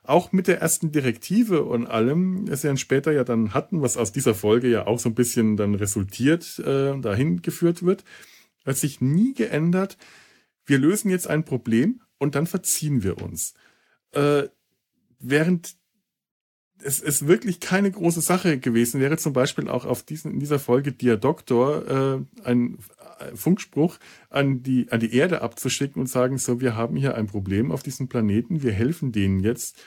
[0.03, 4.11] auch mit der ersten Direktive und allem, es ja später ja dann hatten, was aus
[4.11, 8.03] dieser Folge ja auch so ein bisschen dann resultiert, äh, dahin geführt wird,
[8.66, 9.97] hat sich nie geändert.
[10.66, 13.55] Wir lösen jetzt ein Problem und dann verziehen wir uns.
[14.11, 14.43] Äh,
[15.20, 15.76] während
[16.86, 20.59] es ist wirklich keine große Sache gewesen wäre, zum Beispiel auch auf diesen, in dieser
[20.59, 22.78] Folge Dear Doctor äh, ein
[23.36, 23.98] Funkspruch
[24.30, 27.84] an die, an die Erde abzuschicken und sagen, so, wir haben hier ein Problem auf
[27.84, 29.82] diesem Planeten, wir helfen denen jetzt,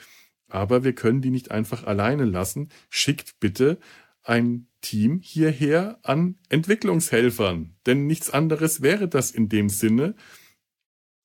[0.49, 2.71] aber wir können die nicht einfach alleine lassen.
[2.89, 3.79] Schickt bitte
[4.23, 10.15] ein Team hierher an Entwicklungshelfern, denn nichts anderes wäre das in dem Sinne.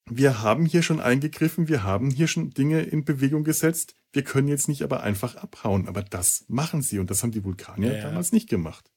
[0.10, 3.96] Wir haben hier schon eingegriffen, wir haben hier schon Dinge in Bewegung gesetzt.
[4.12, 5.88] Wir können jetzt nicht aber einfach abhauen.
[5.88, 8.04] Aber das machen sie und das haben die Vulkanier ja, ja.
[8.04, 8.91] damals nicht gemacht.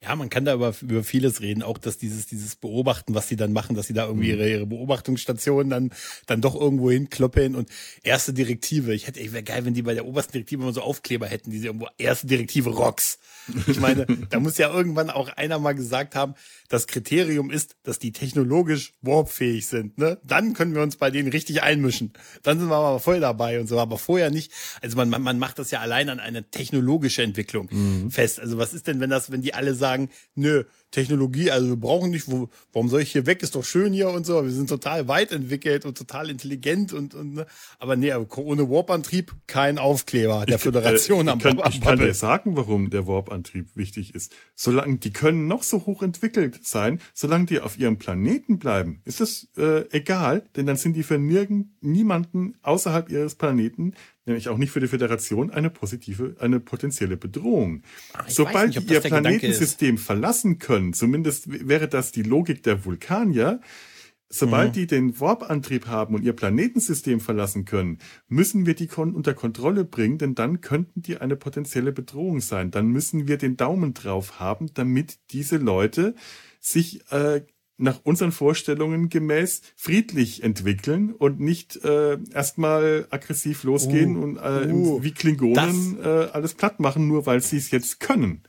[0.00, 3.34] Ja, man kann da über, über vieles reden, auch dass dieses, dieses Beobachten, was sie
[3.34, 4.38] dann machen, dass sie da irgendwie mhm.
[4.38, 5.90] ihre, ihre Beobachtungsstationen dann,
[6.26, 7.68] dann doch irgendwo hinkloppeln und
[8.04, 8.94] erste Direktive.
[8.94, 11.50] Ich hätte, ey, wäre geil, wenn die bei der obersten Direktive immer so Aufkleber hätten,
[11.50, 13.18] die sie irgendwo erste Direktive Rocks.
[13.66, 16.34] Ich meine, da muss ja irgendwann auch einer mal gesagt haben,
[16.68, 20.18] das Kriterium ist, dass die technologisch warpfähig sind, ne?
[20.22, 22.12] Dann können wir uns bei denen richtig einmischen.
[22.42, 24.52] Dann sind wir aber voll dabei und so, aber vorher nicht.
[24.82, 28.10] Also man, man, man macht das ja allein an eine technologische Entwicklung mhm.
[28.10, 28.38] fest.
[28.38, 32.10] Also was ist denn, wenn das, wenn die alle sagen, nö, Technologie, also wir brauchen
[32.10, 33.42] nicht, wo, warum soll ich hier weg?
[33.42, 34.42] Ist doch schön hier und so.
[34.42, 37.46] Wir sind total weit entwickelt und total intelligent und, und ne?
[37.78, 42.14] aber nee, ohne Warp-Antrieb kein Aufkleber der Föderation äh, am Ich kann, ich kann dir
[42.14, 44.34] sagen, warum der Warp-Antrieb wichtig ist.
[44.54, 49.20] Solange die können noch so hoch entwickelt sein, solange die auf ihrem Planeten bleiben, ist
[49.20, 53.94] das äh, egal, denn dann sind die für nirgend niemanden außerhalb ihres Planeten
[54.28, 57.82] nämlich auch nicht für die Föderation, eine positive, eine potenzielle Bedrohung.
[58.12, 63.60] Ach, Sobald nicht, die ihr Planetensystem verlassen können, zumindest wäre das die Logik der Vulkanier,
[64.30, 64.72] Sobald mhm.
[64.74, 67.98] die den Warp-Antrieb haben und ihr Planetensystem verlassen können,
[68.28, 72.70] müssen wir die kon unter Kontrolle bringen, denn dann könnten die eine potenzielle Bedrohung sein.
[72.70, 76.14] Dann müssen wir den Daumen drauf haben, damit diese Leute
[76.60, 77.40] sich äh,
[77.78, 84.72] nach unseren Vorstellungen gemäß friedlich entwickeln und nicht äh, erstmal aggressiv losgehen uh, und äh,
[84.72, 88.42] uh, wie Klingonen das, äh, alles platt machen, nur weil sie es jetzt können.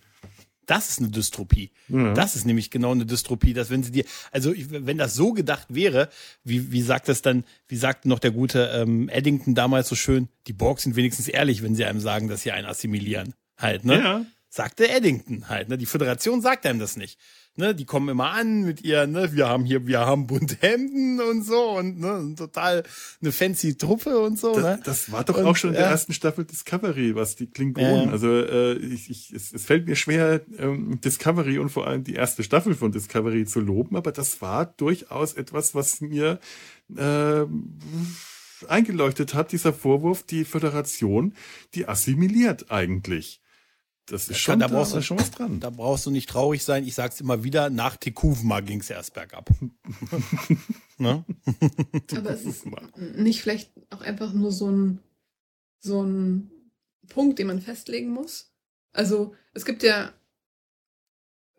[0.65, 1.71] Das ist eine Dystropie.
[1.87, 2.13] Ja.
[2.13, 5.67] Das ist nämlich genau eine Dystropie, dass wenn sie dir, also wenn das so gedacht
[5.69, 6.09] wäre,
[6.43, 10.27] wie, wie sagt das dann, wie sagt noch der gute ähm, Eddington damals so schön,
[10.45, 13.33] die Borgs sind wenigstens ehrlich, wenn sie einem sagen, dass sie einen assimilieren.
[13.57, 13.99] Halt, ne?
[13.99, 14.25] Ja.
[14.47, 15.77] Sagte Eddington halt, ne?
[15.77, 17.19] Die Föderation sagt einem das nicht
[17.59, 21.21] ne, die kommen immer an mit ihr, ne, wir haben hier, wir haben bunte Hemden
[21.21, 22.83] und so und ne, total
[23.21, 24.55] eine fancy Truppe und so.
[24.55, 24.79] Das, ne?
[24.83, 28.07] das war doch und, auch schon in der ersten Staffel Discovery, was die Klingonen.
[28.07, 28.11] Ja.
[28.11, 32.15] Also äh, ich, ich, es, es fällt mir schwer, ähm, Discovery und vor allem die
[32.15, 36.39] erste Staffel von Discovery zu loben, aber das war durchaus etwas, was mir
[36.97, 37.45] äh,
[38.67, 41.33] eingeleuchtet hat, dieser Vorwurf, die Föderation,
[41.75, 43.41] die assimiliert eigentlich.
[44.09, 45.59] Das ist schon, da, da brauchst du schon was dran.
[45.59, 46.85] Da brauchst du nicht traurig sein.
[46.85, 49.49] Ich sag's immer wieder, nach Tekuvma ging's erst bergab.
[50.97, 51.23] ne?
[52.15, 52.65] Aber es ist
[52.97, 54.99] nicht vielleicht auch einfach nur so ein,
[55.79, 56.51] so ein
[57.07, 58.51] Punkt, den man festlegen muss.
[58.91, 60.11] Also, es gibt ja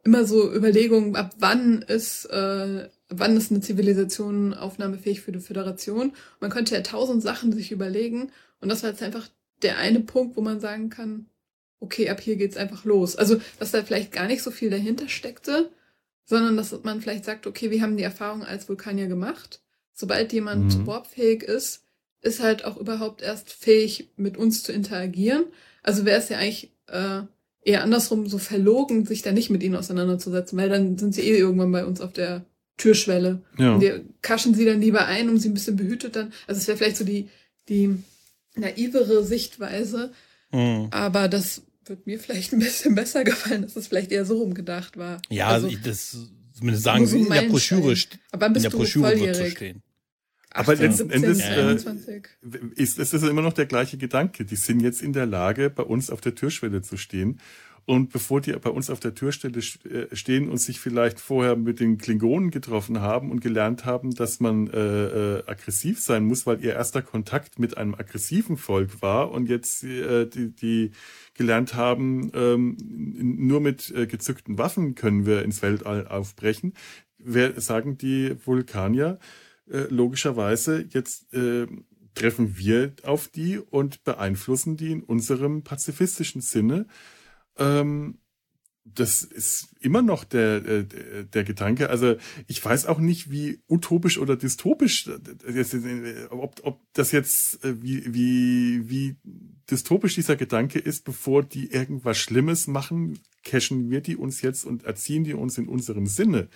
[0.03, 6.13] immer so Überlegungen, ab wann ist, äh, wann ist eine Zivilisation aufnahmefähig für die Föderation.
[6.41, 8.33] man könnte ja tausend Sachen sich überlegen.
[8.61, 9.29] Und das war jetzt einfach
[9.63, 11.27] der eine Punkt, wo man sagen kann,
[11.81, 13.17] okay, ab hier geht's einfach los.
[13.17, 15.71] Also, dass da vielleicht gar nicht so viel dahinter steckte,
[16.25, 19.61] sondern dass man vielleicht sagt, okay, wir haben die Erfahrung als Vulkanier gemacht.
[19.93, 20.87] Sobald jemand mhm.
[20.87, 21.83] warpfähig ist,
[22.23, 25.45] ist halt auch überhaupt erst fähig, mit uns zu interagieren.
[25.83, 27.23] Also wäre es ja eigentlich äh,
[27.63, 31.37] eher andersrum so verlogen, sich da nicht mit ihnen auseinanderzusetzen, weil dann sind sie eh
[31.37, 32.45] irgendwann bei uns auf der
[32.77, 33.43] Türschwelle.
[33.59, 33.75] Ja.
[33.75, 36.33] Und wir kaschen sie dann lieber ein, um sie ein bisschen behütet dann.
[36.47, 37.29] Also es wäre vielleicht so die,
[37.69, 37.97] die
[38.55, 40.13] naivere Sichtweise.
[40.53, 40.89] Mhm.
[40.91, 44.97] Aber das wird mir vielleicht ein bisschen besser gefallen, dass es vielleicht eher so rumgedacht
[44.97, 45.21] war.
[45.29, 46.17] Ja, also, das
[46.53, 47.95] zumindest sagen sie in der Broschüre,
[48.33, 49.83] Aber in der Broschüre wird so stehen.
[50.53, 51.77] Aber letzten Endes äh,
[52.75, 54.45] ist, ist es immer noch der gleiche Gedanke.
[54.45, 57.41] Die sind jetzt in der Lage, bei uns auf der Türschwelle zu stehen
[57.87, 61.81] und bevor die bei uns auf der Türstelle äh, stehen und sich vielleicht vorher mit
[61.81, 66.63] den Klingonen getroffen haben und gelernt haben, dass man äh, äh, aggressiv sein muss, weil
[66.63, 70.91] ihr erster Kontakt mit einem aggressiven Volk war und jetzt äh, die, die
[71.35, 76.75] gelernt haben, ähm, nur mit äh, gezückten Waffen können wir ins Weltall aufbrechen,
[77.19, 79.19] wer, sagen die Vulkanier
[79.71, 81.67] äh, logischerweise jetzt äh,
[82.15, 86.87] treffen wir auf die und beeinflussen die in unserem pazifistischen Sinne
[87.59, 88.19] ähm,
[88.85, 91.91] das ist immer noch der, der, äh, der Gedanke.
[91.91, 95.09] Also ich weiß auch nicht, wie utopisch oder dystopisch,
[96.31, 99.17] ob, ob das jetzt, äh, wie, wie, wie
[99.71, 104.85] dystopisch dieser Gedanke ist, bevor die irgendwas Schlimmes machen, cashen wir die uns jetzt und
[104.85, 106.49] erziehen die uns in unserem Sinne.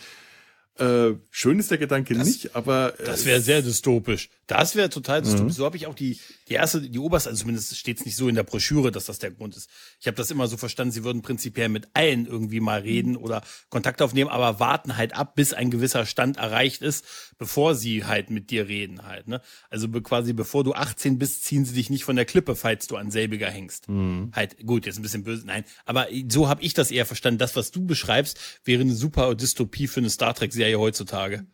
[0.76, 2.99] Äh, schön ist der Gedanke das, nicht, aber.
[2.99, 4.28] Äh, das wäre sehr dystopisch.
[4.49, 5.53] Das wäre total dystopisch.
[5.53, 5.57] Mhm.
[5.57, 6.18] So habe ich auch die,
[6.49, 9.18] die erste, die oberste, also zumindest steht es nicht so in der Broschüre, dass das
[9.20, 9.70] der Grund ist.
[10.01, 13.18] Ich habe das immer so verstanden, sie würden prinzipiell mit allen irgendwie mal reden mhm.
[13.18, 17.05] oder Kontakt aufnehmen, aber warten halt ab, bis ein gewisser Stand erreicht ist,
[17.38, 19.28] bevor sie halt mit dir reden halt.
[19.28, 19.40] Ne?
[19.70, 22.97] Also quasi bevor du 18 bist, ziehen sie dich nicht von der Klippe, falls du
[22.97, 23.88] an selbiger hängst.
[23.88, 24.32] Mhm.
[24.34, 25.64] Halt, gut, jetzt ein bisschen böse, nein.
[25.84, 27.38] Aber so habe ich das eher verstanden.
[27.38, 31.47] Das, was du beschreibst, wäre eine super Dystopie für eine Star Trek-Serie Serie heutzutage.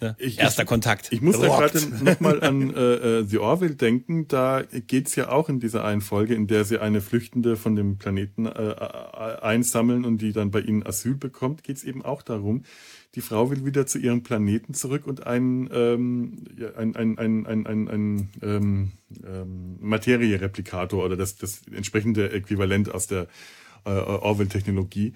[0.00, 0.16] Ne?
[0.18, 1.12] Ich, Erster ich, Kontakt.
[1.12, 1.74] Ich muss Rockt.
[1.74, 4.28] da gerade nochmal an äh, äh, The Orville denken.
[4.28, 7.98] Da geht's ja auch in dieser einen Folge, in der sie eine Flüchtende von dem
[7.98, 12.64] Planeten äh, äh, einsammeln und die dann bei ihnen Asyl bekommt, geht's eben auch darum,
[13.14, 16.44] die Frau will wieder zu ihrem Planeten zurück und ein, ähm,
[16.76, 18.92] ein, ein, ein, ein, ein, ein ähm,
[19.26, 23.26] ähm, Materie-Replikator oder das, das entsprechende Äquivalent aus der
[23.84, 25.14] äh, Orwell-Technologie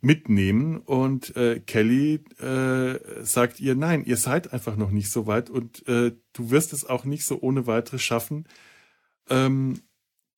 [0.00, 0.78] mitnehmen.
[0.78, 5.86] Und äh, Kelly äh, sagt ihr, nein, ihr seid einfach noch nicht so weit und
[5.88, 8.46] äh, du wirst es auch nicht so ohne weiteres schaffen,
[9.28, 9.80] ähm,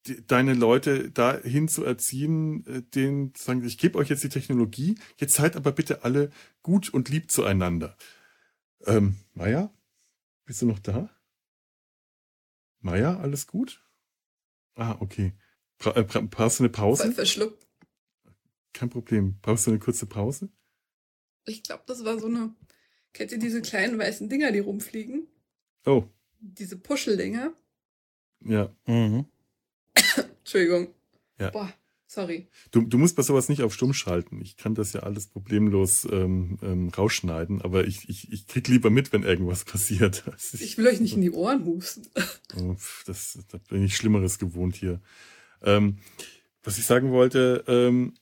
[0.06, 4.98] die, deine Leute dahin zu erziehen, äh, den sagen, ich gebe euch jetzt die Technologie,
[5.16, 6.30] jetzt seid aber bitte alle
[6.62, 7.96] gut und lieb zueinander.
[8.84, 9.72] Ähm, Maya,
[10.44, 11.10] bist du noch da?
[12.80, 13.84] Maya, alles gut?
[14.74, 15.34] Ah, okay.
[15.84, 17.04] Äh, brauchst du eine Pause?
[17.04, 17.66] Voll verschluckt.
[18.72, 19.36] Kein Problem.
[19.42, 20.48] Brauchst du eine kurze Pause?
[21.46, 22.54] Ich glaube, das war so eine.
[23.12, 25.26] Kennt ihr diese kleinen weißen Dinger, die rumfliegen?
[25.84, 26.04] Oh.
[26.40, 27.52] Diese Puscheldinger?
[28.44, 28.74] Ja.
[28.86, 29.26] Mhm.
[30.38, 30.94] Entschuldigung.
[31.38, 31.50] Ja.
[31.50, 31.72] Boah,
[32.06, 32.48] sorry.
[32.70, 34.40] Du, du musst bei sowas nicht auf stumm schalten.
[34.40, 38.90] Ich kann das ja alles problemlos ähm, ähm, rausschneiden, aber ich, ich, ich krieg lieber
[38.90, 40.24] mit, wenn irgendwas passiert.
[40.52, 42.08] ich will euch nicht in die Ohren husten.
[42.54, 45.00] Oh, das, da bin ich Schlimmeres gewohnt hier.
[45.62, 45.96] Ähm,
[46.62, 48.12] was ich sagen wollte, ähm,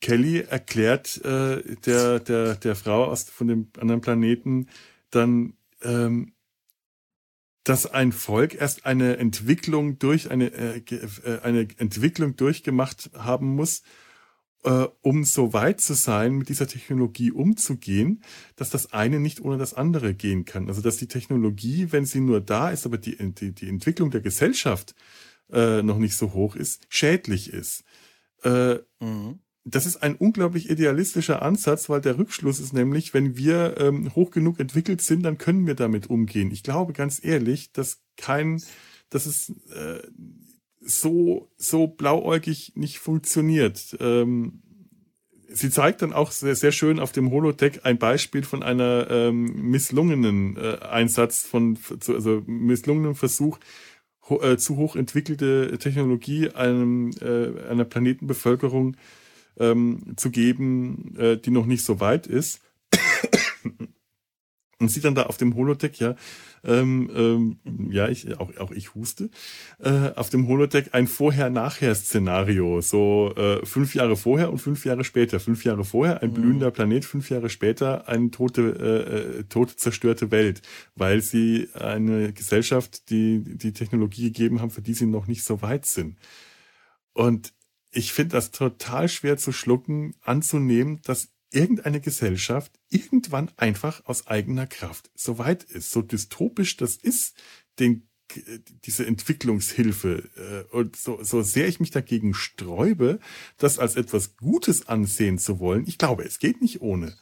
[0.00, 4.68] Kelly erklärt äh, der, der, der Frau aus, von dem anderen Planeten
[5.10, 6.32] dann, ähm,
[7.64, 13.82] dass ein Volk erst eine Entwicklung durch eine, äh, äh, eine Entwicklung durchgemacht haben muss,
[14.64, 18.22] äh, um so weit zu sein, mit dieser Technologie umzugehen,
[18.56, 20.68] dass das eine nicht ohne das andere gehen kann.
[20.68, 24.22] Also dass die Technologie, wenn sie nur da ist, aber die, die, die Entwicklung der
[24.22, 24.94] Gesellschaft
[25.50, 27.84] äh, noch nicht so hoch ist, schädlich ist.
[28.42, 33.76] Äh, mhm das ist ein unglaublich idealistischer Ansatz, weil der Rückschluss ist nämlich, wenn wir
[33.78, 36.50] ähm, hoch genug entwickelt sind, dann können wir damit umgehen.
[36.50, 38.62] Ich glaube ganz ehrlich, dass kein,
[39.10, 40.00] dass es äh,
[40.80, 43.96] so so blauäugig nicht funktioniert.
[44.00, 44.62] Ähm,
[45.48, 49.70] sie zeigt dann auch sehr, sehr schön auf dem Holodeck ein Beispiel von einer ähm,
[49.70, 53.58] misslungenen äh, Einsatz von also misslungenen Versuch
[54.28, 58.96] ho äh, zu hoch entwickelte Technologie einem äh, einer Planetenbevölkerung
[59.58, 62.60] ähm, zu geben, äh, die noch nicht so weit ist.
[64.80, 66.14] Und sieht dann da auf dem Holodeck, ja,
[66.64, 69.28] ähm, ähm, ja, ich, auch, auch ich huste,
[69.78, 72.80] äh, auf dem Holodeck ein Vorher-Nachher-Szenario.
[72.80, 75.38] So äh, fünf Jahre vorher und fünf Jahre später.
[75.38, 76.34] Fünf Jahre vorher ein mhm.
[76.34, 80.62] blühender Planet, fünf Jahre später eine tote, äh, äh, tote, zerstörte Welt,
[80.94, 85.60] weil sie eine Gesellschaft, die die Technologie gegeben haben, für die sie noch nicht so
[85.60, 86.16] weit sind.
[87.12, 87.52] Und
[87.90, 94.66] ich finde das total schwer zu schlucken, anzunehmen, dass irgendeine Gesellschaft irgendwann einfach aus eigener
[94.66, 95.90] Kraft so weit ist.
[95.90, 97.36] So dystopisch das ist,
[97.78, 98.08] den,
[98.84, 100.66] diese Entwicklungshilfe.
[100.72, 103.18] Äh, und so, so sehr ich mich dagegen sträube,
[103.56, 107.16] das als etwas Gutes ansehen zu wollen, ich glaube, es geht nicht ohne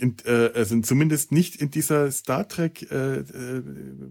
[0.00, 3.62] in, äh, also zumindest nicht in dieser Star Trek äh, äh,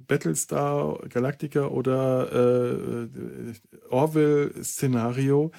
[0.07, 3.53] Battlestar Galactica oder äh,
[3.89, 5.51] Orwell Szenario.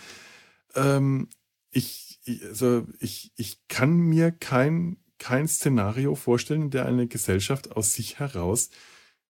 [0.75, 1.29] Ähm,
[1.71, 7.95] ich, also ich, ich kann mir kein, kein Szenario vorstellen, in der eine Gesellschaft aus
[7.95, 8.71] sich heraus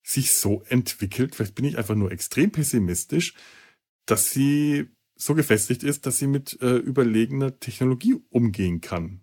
[0.02, 3.34] sich so entwickelt, vielleicht bin ich einfach nur extrem pessimistisch,
[4.06, 9.20] dass sie so gefestigt ist, dass sie mit äh, überlegener Technologie umgehen kann.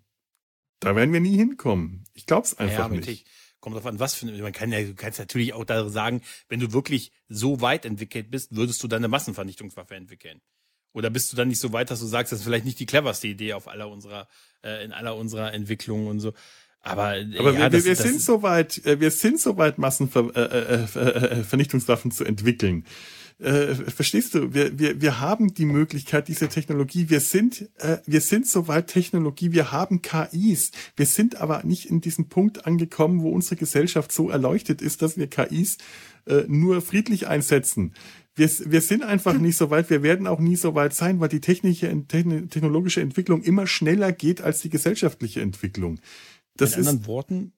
[0.79, 2.05] Da werden wir nie hinkommen.
[2.13, 3.25] Ich glaube es einfach ja, nicht.
[3.59, 6.21] Kommt drauf an, was für eine, man kann ja, du kannst natürlich auch da sagen,
[6.47, 10.41] wenn du wirklich so weit entwickelt bist, würdest du dann eine Massenvernichtungswaffe entwickeln.
[10.93, 12.85] Oder bist du dann nicht so weit, dass du sagst, das ist vielleicht nicht die
[12.85, 14.27] cleverste Idee auf aller unserer,
[14.63, 16.33] äh, in aller unserer Entwicklungen und so.
[16.81, 19.77] Aber, Aber ja, wir, das, wir das sind so weit, äh, wir sind so weit,
[19.77, 22.85] Massenvernichtungswaffen äh, äh, äh, zu entwickeln.
[23.39, 24.53] Äh, verstehst du?
[24.53, 27.09] Wir, wir, wir haben die Möglichkeit, diese Technologie.
[27.09, 29.51] Wir sind, äh, wir sind soweit Technologie.
[29.51, 30.71] Wir haben KIs.
[30.95, 35.17] Wir sind aber nicht in diesem Punkt angekommen, wo unsere Gesellschaft so erleuchtet ist, dass
[35.17, 35.77] wir KIs
[36.25, 37.93] äh, nur friedlich einsetzen.
[38.33, 39.91] Wir, wir sind einfach nicht so weit.
[39.91, 44.41] Wir werden auch nie so weit sein, weil die technische, technologische Entwicklung immer schneller geht
[44.41, 45.99] als die gesellschaftliche Entwicklung.
[46.55, 47.53] Das Mit anderen Worten,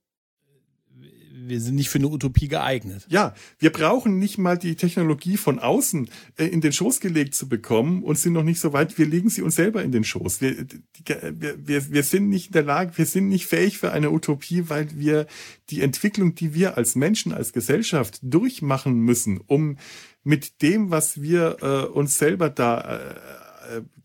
[1.50, 3.06] wir sind nicht für eine Utopie geeignet.
[3.10, 7.50] Ja, wir brauchen nicht mal die Technologie von außen äh, in den Schoß gelegt zu
[7.50, 8.97] bekommen und sind noch nicht so weit.
[8.97, 10.41] Wir legen sie uns selber in den Schoß.
[10.41, 10.66] Wir,
[11.06, 14.70] wir, wir, wir sind nicht in der Lage, wir sind nicht fähig für eine Utopie,
[14.70, 15.28] weil wir
[15.70, 19.78] die Entwicklung, die wir als Menschen, als Gesellschaft durchmachen müssen, um
[20.24, 23.16] mit dem, was wir äh, uns selber da äh,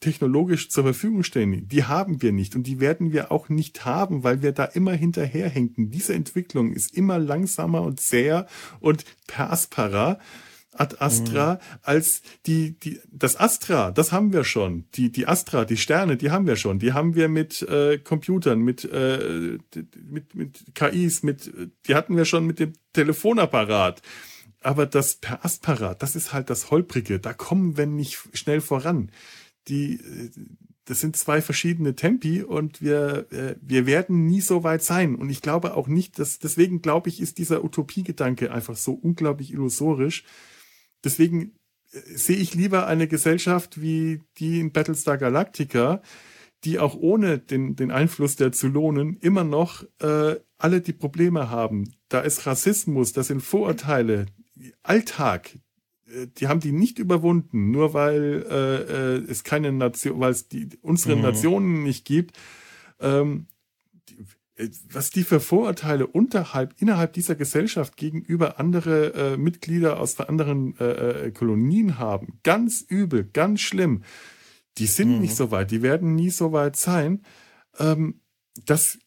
[0.00, 4.24] technologisch zur Verfügung stehen, die haben wir nicht und die werden wir auch nicht haben,
[4.24, 5.90] weil wir da immer hinterherhinken.
[5.90, 8.46] Diese Entwicklung ist immer langsamer und zäher
[8.80, 10.18] und per aspera
[10.74, 11.58] ad astra mhm.
[11.82, 14.84] als die die das Astra das haben wir schon.
[14.94, 16.78] Die die Astra die Sterne die haben wir schon.
[16.78, 19.58] Die haben wir mit äh, Computern mit äh,
[20.02, 21.52] mit mit KIs mit
[21.86, 24.02] die hatten wir schon mit dem Telefonapparat.
[24.60, 27.20] Aber das per Aspara das ist halt das holprige.
[27.20, 29.10] Da kommen wir nicht schnell voran
[29.68, 30.00] die
[30.86, 35.30] das sind zwei verschiedene Tempi und wir äh, wir werden nie so weit sein und
[35.30, 40.24] ich glaube auch nicht dass deswegen glaube ich ist dieser Utopiegedanke einfach so unglaublich illusorisch
[41.04, 41.52] Deswegen
[41.92, 46.02] äh, sehe ich lieber eine Gesellschaft wie die in Battlestar Galactica,
[46.64, 51.94] die auch ohne den, den Einfluss der Zylonen immer noch äh, alle die Probleme haben.
[52.08, 54.26] Da ist Rassismus, das sind Vorurteile,
[54.82, 55.58] Alltag,
[56.38, 60.68] die haben die nicht überwunden, nur weil äh, äh, es keine Nation, weil es die
[60.82, 61.22] unsere mhm.
[61.22, 62.38] Nationen nicht gibt.
[63.00, 63.46] Ähm,
[64.56, 70.78] äh, was die für Vorurteile unterhalb, innerhalb dieser Gesellschaft gegenüber andere äh, Mitglieder aus anderen
[70.78, 72.38] äh, äh, Kolonien haben.
[72.42, 74.04] Ganz übel, ganz schlimm.
[74.78, 75.20] Die sind mhm.
[75.20, 77.22] nicht so weit, die werden nie so weit sein.
[77.78, 78.20] Ähm,
[78.66, 78.98] das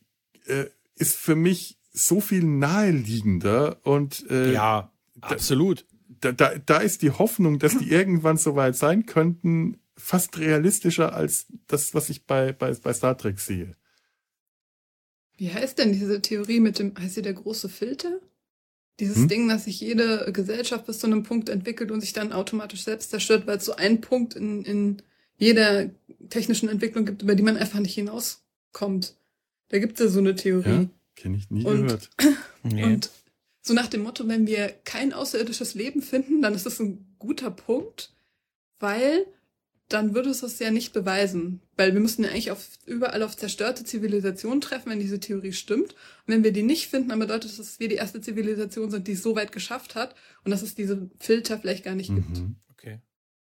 [0.45, 4.91] äh, ist für mich so viel naheliegender und äh, ja,
[5.21, 5.85] absolut.
[6.22, 11.13] Da, da, da ist die Hoffnung, dass die irgendwann so weit sein könnten, fast realistischer
[11.13, 13.76] als das, was ich bei, bei, bei Star Trek sehe.
[15.38, 18.20] Wie heißt denn diese Theorie mit dem, heißt sie der große Filter?
[18.99, 19.28] Dieses hm?
[19.28, 23.11] Ding, dass sich jede Gesellschaft bis zu einem Punkt entwickelt und sich dann automatisch selbst
[23.11, 25.01] zerstört, weil es so einen Punkt in, in
[25.38, 25.91] jeder
[26.30, 29.15] technischen Entwicklung gibt, über die man einfach nicht hinauskommt.
[29.70, 30.70] Da gibt es ja so eine Theorie.
[30.70, 32.09] Ja, kenne ich nie und, gehört.
[32.63, 32.84] nee.
[32.84, 33.11] Und
[33.68, 37.51] so nach dem Motto, wenn wir kein außerirdisches Leben finden, dann ist das ein guter
[37.51, 38.13] Punkt,
[38.80, 39.26] weil
[39.89, 41.61] dann würde es das ja nicht beweisen.
[41.78, 45.93] Weil wir müssten ja eigentlich auf, überall auf zerstörte Zivilisationen treffen, wenn diese Theorie stimmt.
[45.93, 49.07] Und wenn wir die nicht finden, dann bedeutet das, dass wir die erste Zivilisation sind,
[49.07, 52.15] die es so weit geschafft hat und dass es diese Filter vielleicht gar nicht mhm.
[52.15, 52.41] gibt.
[52.74, 52.99] Okay.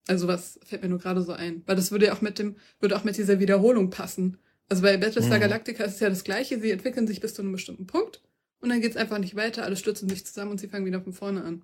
[0.08, 1.64] Also was fällt mir nur gerade so ein.
[1.66, 4.38] Weil das würde ja auch mit dem, würde auch mit dieser Wiederholung passen.
[4.68, 5.42] Also bei Battlestar mhm.
[5.42, 6.60] Galactica ist es ja das Gleiche.
[6.60, 8.22] Sie entwickeln sich bis zu einem bestimmten Punkt
[8.66, 9.64] und dann geht's einfach nicht weiter.
[9.64, 11.64] Alle stürzen sich zusammen und sie fangen wieder von vorne an.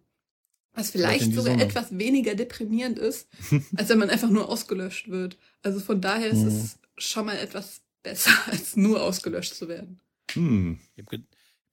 [0.73, 1.63] Was vielleicht sogar Sonne.
[1.63, 3.27] etwas weniger deprimierend ist,
[3.75, 5.37] als wenn man einfach nur ausgelöscht wird.
[5.63, 6.47] Also von daher ist mhm.
[6.47, 9.99] es schon mal etwas besser, als nur ausgelöscht zu werden.
[10.33, 10.79] Hm.
[10.95, 11.23] Ich habe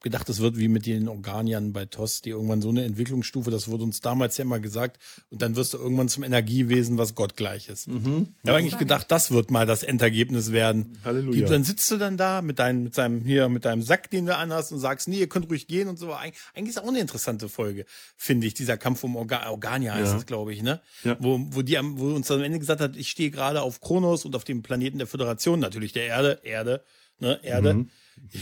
[0.00, 3.68] gedacht, es wird wie mit den Organiern bei TOS, die irgendwann so eine Entwicklungsstufe, das
[3.68, 7.36] wurde uns damals ja immer gesagt, und dann wirst du irgendwann zum Energiewesen, was Gott
[7.36, 7.88] gleich ist.
[7.88, 8.34] Mhm.
[8.42, 10.98] Ich habe eigentlich gedacht, das wird mal das Endergebnis werden.
[11.04, 11.48] Halleluja.
[11.48, 14.36] Dann sitzt du dann da mit deinem, mit deinem, hier, mit deinem Sack, den du
[14.36, 16.14] anhast und sagst, nee, ihr könnt ruhig gehen und so.
[16.14, 17.84] Eig eigentlich ist auch eine interessante Folge,
[18.16, 20.14] finde ich, dieser Kampf um Orga Organia heißt ja.
[20.14, 20.80] das, glaube ich, ne?
[21.04, 21.16] Ja.
[21.20, 24.24] Wo, wo die am, wo uns am Ende gesagt hat, ich stehe gerade auf Kronos
[24.24, 26.82] und auf dem Planeten der Föderation, natürlich der Erde, Erde,
[27.18, 27.74] ne, Erde.
[27.74, 27.90] Mhm.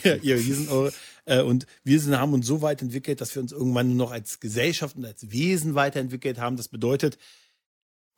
[0.04, 0.68] Ja, ihr Riesen,
[1.26, 4.12] äh, und wir sind, haben uns so weit entwickelt, dass wir uns irgendwann nur noch
[4.12, 6.56] als Gesellschaft und als Wesen weiterentwickelt haben.
[6.56, 7.18] Das bedeutet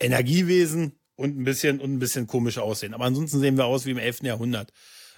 [0.00, 2.94] Energiewesen und ein bisschen und ein bisschen komisch aussehen.
[2.94, 4.22] Aber ansonsten sehen wir aus wie im 11.
[4.22, 4.72] Jahrhundert.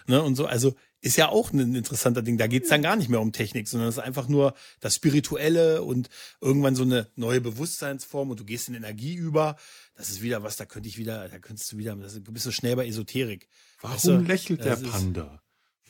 [0.07, 2.37] Ne, und so, also ist ja auch ein interessanter Ding.
[2.37, 5.83] Da geht's dann gar nicht mehr um Technik, sondern es ist einfach nur das Spirituelle
[5.83, 6.09] und
[6.41, 9.57] irgendwann so eine neue Bewusstseinsform und du gehst in Energie über.
[9.95, 12.51] Das ist wieder was, da könnte ich wieder, da könntest du wieder, du bist so
[12.51, 13.49] schnell bei Esoterik.
[13.81, 14.17] Warum weißt du?
[14.19, 15.43] lächelt der Panda?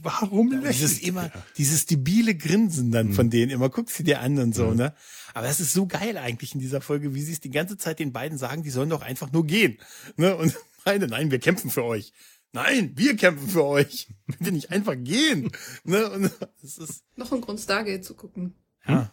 [0.02, 3.12] Warum ja, Dieses immer, dieses debile Grinsen dann mhm.
[3.12, 4.76] von denen immer, guck sie dir an und so, mhm.
[4.76, 4.94] ne?
[5.34, 7.98] Aber das ist so geil eigentlich in dieser Folge, wie sie es die ganze Zeit
[7.98, 9.78] den beiden sagen, die sollen doch einfach nur gehen,
[10.16, 10.36] ne?
[10.36, 12.12] Und meine, nein, wir kämpfen für euch.
[12.52, 14.08] Nein, wir kämpfen für euch.
[14.26, 15.52] Bitte nicht einfach gehen,
[15.84, 16.10] ne?
[16.10, 16.30] Und
[16.62, 18.54] das ist noch ein Grund Stargate zu gucken.
[18.86, 19.12] Ja.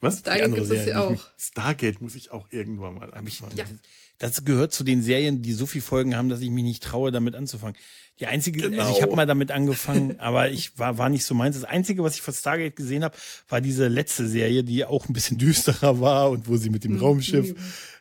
[0.00, 0.20] Was?
[0.20, 1.20] Stargate gibt es ja auch.
[1.36, 3.50] Stargate muss ich auch irgendwann mal anschauen.
[3.54, 3.66] Ja.
[4.20, 7.10] Das gehört zu den Serien, die so viele Folgen haben, dass ich mich nicht traue,
[7.10, 7.74] damit anzufangen.
[8.20, 8.82] Die einzige, genau.
[8.82, 11.56] also ich habe mal damit angefangen, aber ich war, war nicht so meins.
[11.58, 13.16] Das Einzige, was ich von Stargate gesehen habe,
[13.48, 16.92] war diese letzte Serie, die auch ein bisschen düsterer war und wo sie mit dem
[16.92, 16.98] mhm.
[16.98, 17.54] Raumschiff,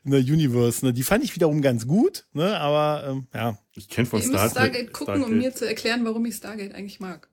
[0.03, 3.57] ne, Universe, ne, die fand ich wiederum ganz gut, ne, aber ähm, ja.
[3.75, 4.51] Ich kenne von Star Trek.
[4.51, 5.31] Stargate gucken, Stargate.
[5.31, 7.29] um mir zu erklären, warum ich Stargate eigentlich mag.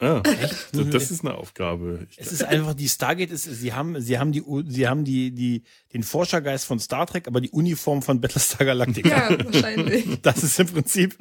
[0.00, 0.68] Ah, echt?
[0.72, 2.06] Das ist eine Aufgabe.
[2.10, 5.30] Ich es ist einfach die Stargate ist, sie haben, sie haben die, sie haben die,
[5.30, 9.30] die, den Forschergeist von Star Trek, aber die Uniform von Battlestar Galactica.
[9.30, 10.06] Ja, wahrscheinlich.
[10.22, 11.16] Das ist im Prinzip,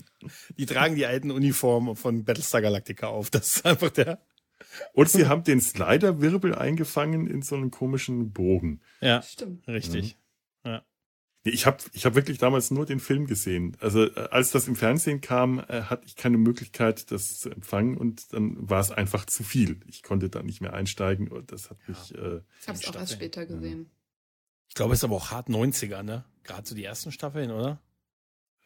[0.57, 3.29] die tragen die alten Uniformen von Battlestar Galactica auf.
[3.29, 4.19] Das ist einfach der.
[4.93, 8.81] Und sie haben den Slider-Wirbel eingefangen in so einen komischen Bogen.
[9.01, 9.67] Ja, stimmt.
[9.67, 10.17] Richtig.
[10.63, 10.71] Mhm.
[10.71, 10.83] Ja.
[11.43, 13.77] Ich habe ich hab wirklich damals nur den Film gesehen.
[13.79, 17.97] Also äh, als das im Fernsehen kam, äh, hatte ich keine Möglichkeit, das zu empfangen
[17.97, 19.79] und dann war es einfach zu viel.
[19.87, 21.93] Ich konnte da nicht mehr einsteigen und das hat ja.
[21.93, 22.13] mich.
[22.13, 23.89] Äh, ich habe es auch erst später gesehen.
[24.67, 26.25] Ich glaube, es ist aber auch hart 90er, ne?
[26.43, 27.81] Gerade so die ersten Staffeln, oder?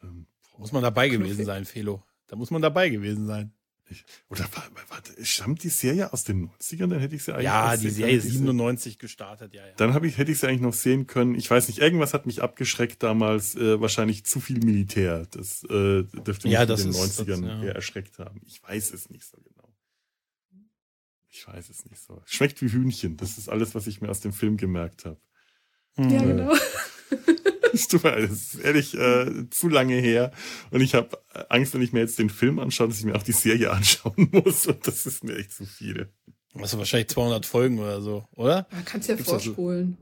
[0.02, 0.26] Ähm,
[0.58, 2.02] muss man dabei gewesen sein, Felo.
[2.26, 3.52] Da muss man dabei gewesen sein.
[3.90, 4.46] Ich, oder
[4.88, 6.88] warte, stammt die Serie aus den 90ern?
[6.88, 7.44] Dann hätte ich sie eigentlich.
[7.44, 9.74] Ja, die Serie 97 gestartet, ja, ja.
[9.76, 11.34] Dann habe ich, hätte ich sie eigentlich noch sehen können.
[11.34, 15.26] Ich weiß nicht, irgendwas hat mich abgeschreckt damals, äh, wahrscheinlich zu viel Militär.
[15.30, 17.62] Das äh, dürfte mich ja, in den 90ern das, ja.
[17.62, 18.40] eher erschreckt haben.
[18.46, 19.74] Ich weiß es nicht so genau.
[21.28, 22.22] Ich weiß es nicht so.
[22.24, 23.16] Schmeckt wie Hühnchen.
[23.16, 25.20] Das ist alles, was ich mir aus dem Film gemerkt habe.
[25.98, 26.26] Ja, hm.
[26.26, 26.54] genau.
[27.74, 30.30] Es tut mir leid, das ist ehrlich äh, zu lange her.
[30.70, 31.18] Und ich habe
[31.48, 34.28] Angst, wenn ich mir jetzt den Film anschaue, dass ich mir auch die Serie anschauen
[34.32, 34.66] muss.
[34.66, 36.08] Und das ist mir echt zu viel.
[36.54, 38.66] Sind wahrscheinlich 200 Folgen oder so, oder?
[38.70, 39.98] Man kann es ja Gibt's vorspulen.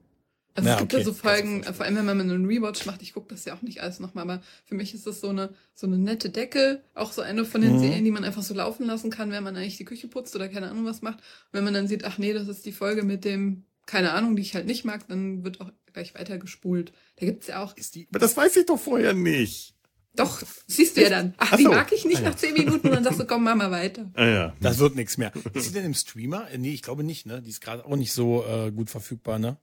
[0.55, 1.03] Also ja, es gibt okay.
[1.03, 3.63] ja so Folgen, vor allem wenn man einen Rewatch macht, ich gucke das ja auch
[3.63, 7.13] nicht alles nochmal, aber für mich ist das so eine so eine nette Decke, auch
[7.13, 7.79] so eine von den mhm.
[7.79, 10.51] Serien, die man einfach so laufen lassen kann, wenn man eigentlich die Küche putzt oder
[10.51, 11.19] keine Ahnung was macht.
[11.19, 14.37] Und wenn man dann sieht, ach nee, das ist die Folge mit dem, keine Ahnung,
[14.37, 16.93] die ich halt nicht mag, dann wird auch gleich weiter gespult.
[17.17, 17.77] Da gibt's ja auch.
[17.77, 19.75] Ist die, aber das weiß ich doch vorher nicht.
[20.15, 21.35] Doch, siehst du ja dann.
[21.39, 21.71] Ach, Ach die so.
[21.71, 22.31] mag ich nicht ah, ja.
[22.31, 24.11] nach zehn Minuten und dann sagst du, komm, mach mal weiter.
[24.15, 24.57] Ah, ja.
[24.61, 25.33] Das wird nichts mehr.
[25.55, 26.51] Ist sie denn im Streamer?
[26.51, 27.41] Äh, nee, ich glaube nicht, ne?
[27.41, 29.57] Die ist gerade auch nicht so äh, gut verfügbar, ne?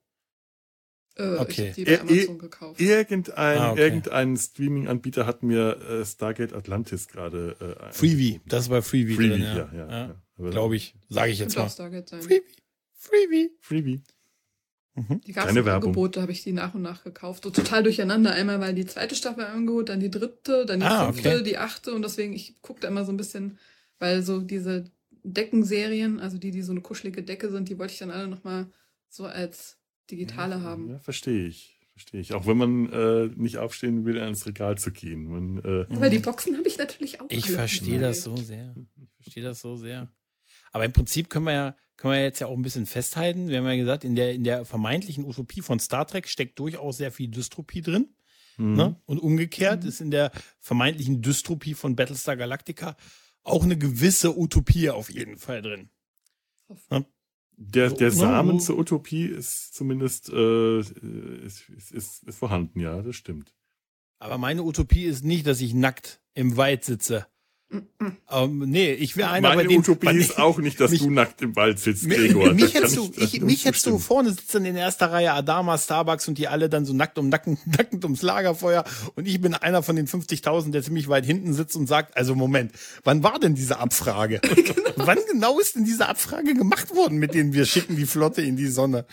[1.18, 1.70] Äh, okay.
[1.70, 2.82] Ich die bei Amazon gekauft.
[2.82, 3.82] Irgendein, ah, okay.
[3.82, 7.78] irgendein Streaming-Anbieter hat mir äh, Stargate Atlantis gerade.
[7.80, 9.56] Äh, Freebie, das bei Freebie, Freebie drin, ja.
[9.56, 10.16] ja, ja, ja.
[10.40, 10.50] ja.
[10.50, 11.70] Glaube ich, sage ich jetzt mal.
[11.70, 12.22] Stargate sein.
[12.24, 12.56] Freebie,
[12.94, 14.02] Freebie, Freebie.
[15.08, 15.22] Mhm.
[15.22, 17.44] Die gab es Angebote, habe ich die nach und nach gekauft.
[17.44, 18.34] So total durcheinander.
[18.34, 21.44] Einmal weil die zweite Staffel Angebot, dann die dritte, dann die ah, fünfte, okay.
[21.44, 23.58] die achte und deswegen, ich gucke da immer so ein bisschen,
[24.00, 24.86] weil so diese
[25.24, 28.68] Deckenserien, also die, die so eine kuschelige Decke sind, die wollte ich dann alle nochmal
[29.10, 29.78] so als
[30.12, 30.90] digitale ja, haben.
[30.90, 31.76] Ja, verstehe ich.
[31.94, 32.34] Verstehe ich.
[32.34, 35.26] Auch wenn man äh, nicht aufstehen will, ins Regal zu gehen.
[35.26, 37.26] Man, äh, Aber die Boxen habe ich natürlich auch.
[37.30, 38.74] Ich verstehe das so sehr.
[38.98, 40.10] Ich verstehe das so sehr.
[40.72, 43.50] Aber im Prinzip können wir ja können wir jetzt ja auch ein bisschen festhalten.
[43.50, 46.96] Wir haben ja gesagt, in der, in der vermeintlichen Utopie von Star Trek steckt durchaus
[46.96, 48.08] sehr viel Dystopie drin.
[48.56, 48.76] Mhm.
[48.76, 48.96] Ne?
[49.06, 49.90] Und umgekehrt mhm.
[49.90, 52.96] ist in der vermeintlichen Dystopie von Battlestar Galactica
[53.44, 55.90] auch eine gewisse Utopie auf jeden Fall drin.
[56.90, 57.06] Ne?
[57.58, 63.18] Der, der Samen zur Utopie ist zumindest äh, ist, ist, ist, ist vorhanden, ja, das
[63.18, 63.54] stimmt.
[64.20, 67.28] Aber meine Utopie ist nicht, dass ich nackt im Wald sitze
[68.32, 71.12] um, nee, ich wäre einer Meine bei den, Utopie ist auch nicht, dass mich, du
[71.12, 72.54] nackt im Wald sitzt, Gregor.
[72.54, 76.40] Mich hättest du, ich, mich hättest du vorne sitzen in erster Reihe Adama, Starbucks und
[76.40, 79.96] die alle dann so nackt um nacken, nackend ums Lagerfeuer und ich bin einer von
[79.96, 82.72] den 50.000, der ziemlich weit hinten sitzt und sagt, also Moment,
[83.04, 84.40] wann war denn diese Abfrage?
[84.56, 84.90] genau.
[84.96, 88.58] Wann genau ist denn diese Abfrage gemacht worden, mit denen wir schicken die Flotte in
[88.58, 89.06] die Sonne?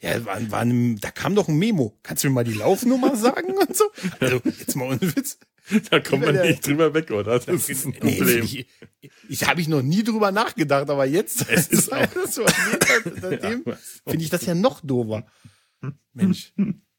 [0.00, 1.96] Ja, war, war ein, da kam doch ein Memo.
[2.02, 3.84] Kannst du mir mal die Laufnummer sagen und so?
[4.18, 5.38] Also, jetzt mal ohne Witz.
[5.90, 7.38] Da kommt man nicht drüber weg, oder?
[7.38, 8.44] Das ist ein Problem.
[8.44, 8.66] ich,
[9.28, 12.44] ich habe ich noch nie drüber nachgedacht, aber jetzt, es ist auch so,
[13.20, 15.26] seitdem ja, finde ich das ja noch dover.
[16.12, 16.52] Mensch.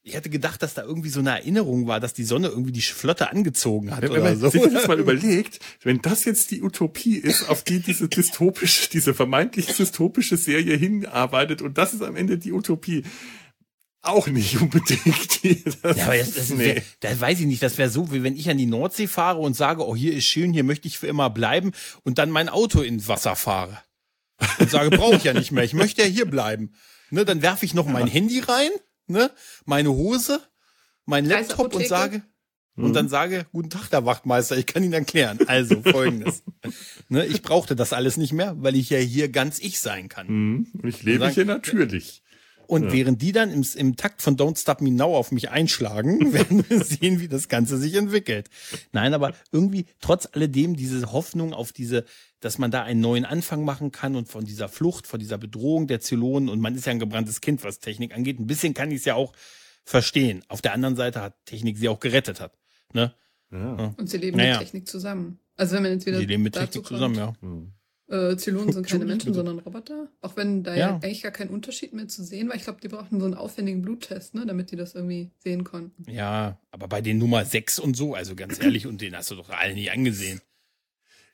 [0.06, 2.82] Ich hätte gedacht, dass da irgendwie so eine Erinnerung war, dass die Sonne irgendwie die
[2.82, 4.50] Flotte angezogen hat wenn oder man so.
[4.50, 9.14] sich das mal überlegt, wenn das jetzt die Utopie ist, auf die diese dystopische, diese
[9.14, 13.04] vermeintlich dystopische Serie hinarbeitet und das ist am Ende die Utopie,
[14.04, 15.40] auch nicht unbedingt.
[15.84, 16.76] Das, ja, aber das, das, nee.
[16.76, 17.62] wär, das weiß ich nicht.
[17.62, 20.26] Das wäre so, wie wenn ich an die Nordsee fahre und sage, oh, hier ist
[20.26, 21.72] schön, hier möchte ich für immer bleiben
[22.04, 23.80] und dann mein Auto ins Wasser fahre.
[24.60, 26.74] Und sage, brauche ich ja nicht mehr, ich möchte ja hier bleiben.
[27.10, 28.70] Ne, dann werfe ich noch mein Handy rein,
[29.08, 29.32] ne,
[29.66, 30.40] meine Hose,
[31.06, 32.24] mein Laptop und sage,
[32.76, 32.86] mhm.
[32.86, 35.40] und dann sage, guten Tag, der Wachtmeister, ich kann Ihnen erklären.
[35.48, 36.44] Also folgendes.
[37.10, 40.28] ne, ich brauchte das alles nicht mehr, weil ich ja hier ganz ich sein kann.
[40.28, 40.68] Mhm.
[40.82, 42.23] Und ich lebe hier natürlich.
[42.74, 42.94] Und ja.
[42.94, 46.68] während die dann im, im Takt von Don't Stop Me Now auf mich einschlagen, werden
[46.68, 48.50] wir sehen, wie das Ganze sich entwickelt.
[48.94, 52.04] Nein, aber irgendwie trotz alledem diese Hoffnung auf diese,
[52.40, 55.86] dass man da einen neuen Anfang machen kann und von dieser Flucht, von dieser Bedrohung
[55.86, 58.40] der Zylonen und man ist ja ein gebranntes Kind, was Technik angeht.
[58.40, 59.34] Ein bisschen kann ich es ja auch
[59.86, 60.44] verstehen.
[60.48, 62.58] Auf der anderen Seite hat Technik sie auch gerettet hat.
[62.92, 63.14] Ne?
[63.52, 63.94] Ja.
[63.98, 64.54] Und sie leben naja.
[64.54, 65.38] mit Technik zusammen.
[65.58, 66.18] Also wenn man jetzt wieder.
[66.18, 67.34] Sie leben mit Technik kommt, zusammen, ja.
[67.42, 67.72] Mhm.
[68.14, 70.08] Äh, Zylonen sind keine Menschen, sondern Roboter.
[70.22, 70.80] Auch wenn da ja.
[70.80, 70.96] ja.
[70.98, 72.56] eigentlich gar kein Unterschied mehr zu sehen war.
[72.56, 76.06] Ich glaube, die brauchten so einen aufwendigen Bluttest, ne, damit die das irgendwie sehen konnten.
[76.12, 79.36] Ja, aber bei den Nummer 6 und so, also ganz ehrlich, und den hast du
[79.36, 80.42] doch alle nie angesehen.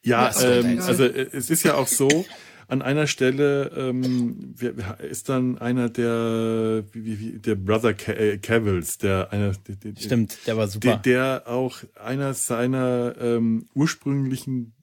[0.04, 2.26] Ja, ja ähm, also äh, es ist ja auch so,
[2.70, 4.56] an einer Stelle ähm,
[5.00, 10.38] ist dann einer der wie, wie, der Brother äh, Cavills, der einer der, der, stimmt,
[10.46, 14.74] der war super, der, der auch einer seiner ähm, ursprünglichen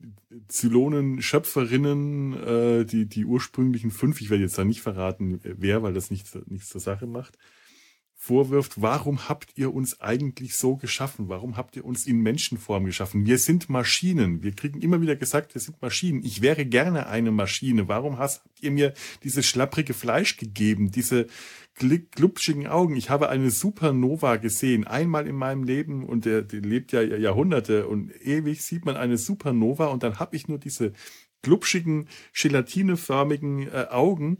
[0.48, 6.10] Zylonen-Schöpferinnen, äh, die, die ursprünglichen fünf, ich werde jetzt da nicht verraten, wer, weil das
[6.10, 7.38] nichts, nichts zur Sache macht,
[8.26, 11.28] vorwirft, warum habt ihr uns eigentlich so geschaffen?
[11.28, 13.26] Warum habt ihr uns in Menschenform geschaffen?
[13.26, 14.42] Wir sind Maschinen.
[14.42, 16.24] Wir kriegen immer wieder gesagt, wir sind Maschinen.
[16.24, 17.88] Ich wäre gerne eine Maschine.
[17.88, 21.26] Warum habt ihr mir dieses schlapprige Fleisch gegeben, diese
[21.76, 22.96] glubschigen Augen?
[22.96, 27.86] Ich habe eine Supernova gesehen, einmal in meinem Leben und der, der lebt ja Jahrhunderte
[27.86, 30.92] und ewig sieht man eine Supernova und dann habe ich nur diese
[31.42, 34.38] glubschigen, gelatineförmigen äh, Augen,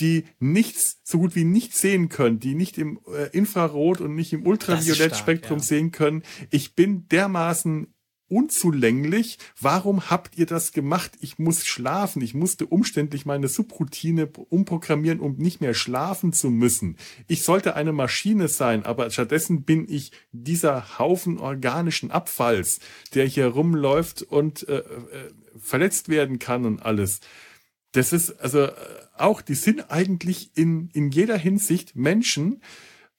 [0.00, 4.32] die nichts, so gut wie nichts sehen können, die nicht im äh, Infrarot und nicht
[4.32, 5.64] im Ultraviolettspektrum ja.
[5.64, 6.22] sehen können.
[6.50, 7.94] Ich bin dermaßen
[8.28, 9.38] unzulänglich.
[9.60, 11.12] Warum habt ihr das gemacht?
[11.20, 12.22] Ich muss schlafen.
[12.22, 16.96] Ich musste umständlich meine Subroutine umprogrammieren, um nicht mehr schlafen zu müssen.
[17.26, 22.80] Ich sollte eine Maschine sein, aber stattdessen bin ich dieser Haufen organischen Abfalls,
[23.14, 24.84] der hier rumläuft und äh, äh,
[25.58, 27.20] verletzt werden kann und alles.
[27.92, 28.72] Das ist also äh,
[29.16, 32.60] auch, die sind eigentlich in, in jeder Hinsicht Menschen,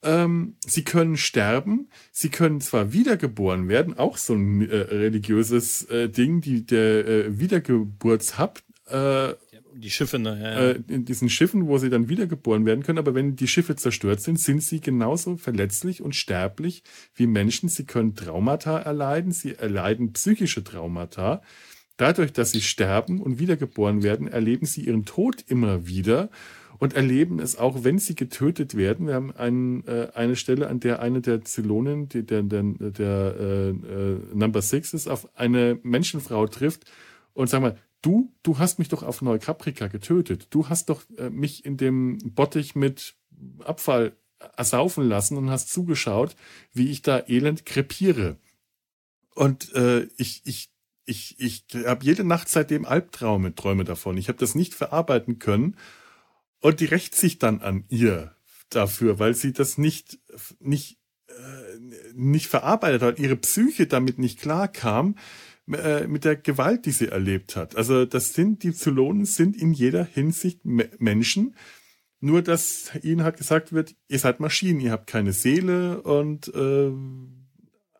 [0.01, 6.09] ähm, sie können sterben, sie können zwar wiedergeboren werden, auch so ein äh, religiöses äh,
[6.09, 8.61] Ding, die der äh, Wiedergeburtshab.
[8.87, 9.33] Äh,
[9.75, 10.39] die Schiffe, ne?
[10.41, 10.69] Ja, ja.
[10.71, 14.21] Äh, in diesen Schiffen, wo sie dann wiedergeboren werden können, aber wenn die Schiffe zerstört
[14.21, 16.83] sind, sind sie genauso verletzlich und sterblich
[17.15, 17.69] wie Menschen.
[17.69, 21.41] Sie können Traumata erleiden, sie erleiden psychische Traumata.
[21.97, 26.29] Dadurch, dass sie sterben und wiedergeboren werden, erleben sie ihren Tod immer wieder
[26.79, 29.07] und erleben es auch, wenn sie getötet werden.
[29.07, 33.35] Wir haben ein, äh, eine Stelle, an der eine der Zylonen, die, der, der, der
[33.37, 36.89] äh, äh, Number Six ist, auf eine Menschenfrau trifft
[37.33, 40.47] und sag mal, du, du hast mich doch auf Neukaprika getötet.
[40.51, 43.15] Du hast doch äh, mich in dem Bottich mit
[43.59, 44.13] Abfall
[44.55, 46.35] ersaufen lassen und hast zugeschaut,
[46.71, 48.37] wie ich da elend krepiere.
[49.35, 50.69] Und äh, ich, ich,
[51.05, 54.17] ich, ich habe jede Nacht seitdem Albträume Träume davon.
[54.17, 55.75] Ich habe das nicht verarbeiten können
[56.61, 58.35] und die rächt sich dann an ihr
[58.69, 60.19] dafür, weil sie das nicht,
[60.59, 65.15] nicht, äh, nicht verarbeitet hat, ihre Psyche damit nicht klar kam
[65.71, 67.75] äh, mit der Gewalt, die sie erlebt hat.
[67.75, 71.55] Also das sind, die Zylonen sind in jeder Hinsicht Me Menschen,
[72.19, 76.91] nur dass ihnen halt gesagt wird, ihr seid Maschinen, ihr habt keine Seele und äh,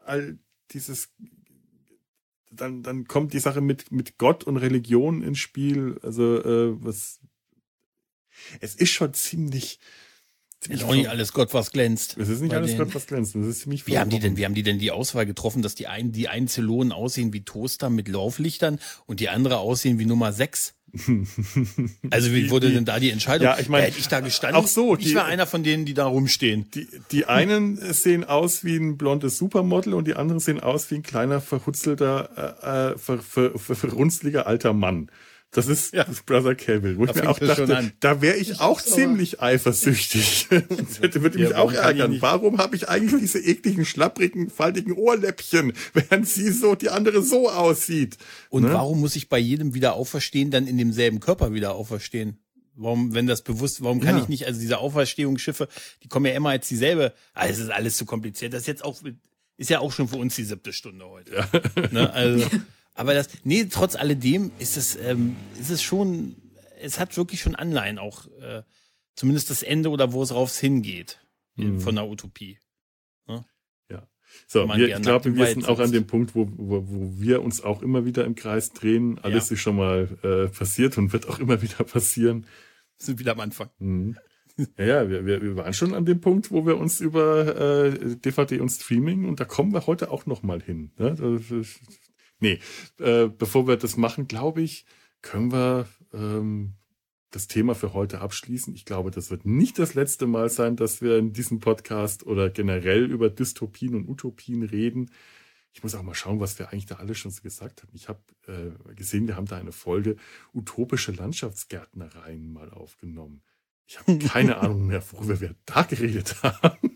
[0.06, 0.38] all
[0.72, 1.10] dieses
[2.52, 6.00] dann, dann kommt die Sache mit, mit Gott und Religion ins Spiel.
[6.02, 7.19] Also, äh, was,
[8.60, 9.80] es ist schon ziemlich,
[10.60, 12.18] ziemlich ist auch nicht alles Gott, was glänzt.
[12.18, 13.36] Es ist nicht alles Gott, was glänzt.
[13.36, 15.76] Es ist ziemlich wie haben die denn, wie haben die denn die Auswahl getroffen, dass
[15.76, 20.06] die einen, die einen Zylonen aussehen wie Toaster mit Lauflichtern und die andere aussehen wie
[20.06, 20.76] Nummer 6?
[22.10, 23.46] also wie wurde denn da die Entscheidung?
[23.46, 24.62] Ja, ich meine, hätte ich da gestanden?
[24.62, 26.70] Auch so, ich war einer von denen, die da rumstehen.
[26.72, 30.96] Die, die einen sehen aus wie ein blondes Supermodel und die anderen sehen aus wie
[30.96, 35.10] ein kleiner verhutzelter, äh, ver, ver, ver, verrunzliger alter Mann.
[35.52, 36.04] Das ist ja.
[36.04, 39.42] das Brother Cable, wo da ich mir auch dachte, da wäre ich, ich auch ziemlich
[39.42, 40.48] eifersüchtig.
[40.52, 42.22] und hätte, würde mich ja, auch ärgern.
[42.22, 47.50] Warum habe ich eigentlich diese ekligen, schlapprigen, faltigen Ohrläppchen, während sie so, die andere so
[47.50, 48.18] aussieht?
[48.50, 48.74] Und ne?
[48.74, 52.38] warum muss ich bei jedem wieder auferstehen, dann in demselben Körper wieder auferstehen?
[52.76, 54.22] Warum, wenn das bewusst, warum kann ja.
[54.22, 55.68] ich nicht, also diese Auferstehungsschiffe,
[56.04, 58.54] die kommen ja immer als dieselbe, ah, es ist alles zu kompliziert.
[58.54, 59.02] Das ist jetzt auch,
[59.58, 61.34] ist ja auch schon für uns die siebte Stunde heute.
[61.34, 61.50] Ja.
[61.92, 62.14] Ne?
[62.14, 62.48] Also,
[63.00, 66.36] Aber das, nee, trotz alledem ist es, ähm, ist es schon,
[66.82, 68.64] es hat wirklich schon Anleihen auch, äh,
[69.16, 71.18] zumindest das Ende oder wo es rauf hingeht
[71.56, 71.80] mhm.
[71.80, 72.60] von der Utopie.
[73.26, 73.46] Ja.
[73.90, 74.06] ja.
[74.48, 77.64] So, wir, ich glaube, wir sind auch an dem Punkt, wo, wo, wo wir uns
[77.64, 79.18] auch immer wieder im Kreis drehen.
[79.20, 79.54] Alles ja.
[79.54, 82.42] ist schon mal äh, passiert und wird auch immer wieder passieren.
[82.98, 83.70] Wir sind wieder am Anfang.
[83.80, 84.18] Mhm.
[84.78, 88.18] Ja, ja, wir, wir, wir waren schon an dem Punkt, wo wir uns über äh,
[88.18, 90.92] DVD und Streaming und da kommen wir heute auch noch mal hin.
[90.98, 91.16] Ne?
[92.40, 92.60] Nee,
[93.00, 94.86] äh, bevor wir das machen, glaube ich,
[95.22, 96.76] können wir ähm,
[97.32, 98.74] das Thema für heute abschließen.
[98.74, 102.50] Ich glaube, das wird nicht das letzte Mal sein, dass wir in diesem Podcast oder
[102.50, 105.12] generell über Dystopien und Utopien reden.
[105.74, 107.92] Ich muss auch mal schauen, was wir eigentlich da alle schon so gesagt haben.
[107.94, 110.16] Ich habe äh, gesehen, wir haben da eine Folge
[110.54, 113.44] utopische Landschaftsgärtnereien mal aufgenommen.
[113.86, 116.89] Ich habe keine Ahnung mehr, worüber wir da geredet haben.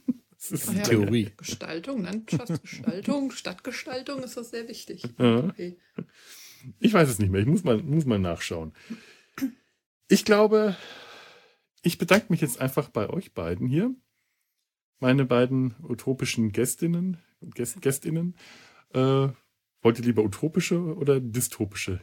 [0.49, 1.32] Das ist ja, Theorie.
[1.38, 5.06] Gestaltung, Landschaftsgestaltung, Stadtgestaltung ist das sehr wichtig.
[5.18, 5.78] Okay.
[6.80, 7.41] Ich weiß es nicht mehr.
[7.41, 8.74] Ich muss mal, muss mal nachschauen.
[10.10, 10.76] Ich glaube,
[11.82, 13.95] ich bedanke mich jetzt einfach bei euch beiden hier.
[14.99, 18.36] Meine beiden utopischen Gästinnen und Gäst, Gästinnen.
[18.94, 19.30] Äh,
[19.82, 21.99] wollt ihr lieber utopische oder dystopische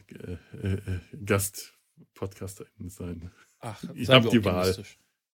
[0.61, 3.31] äh, äh, Gastpodcasterinnen sein?
[3.59, 4.75] Ach, ich habe die Wahl.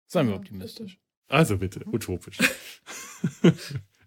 [0.06, 1.00] Seien wir optimistisch.
[1.28, 2.38] Also bitte, utopisch.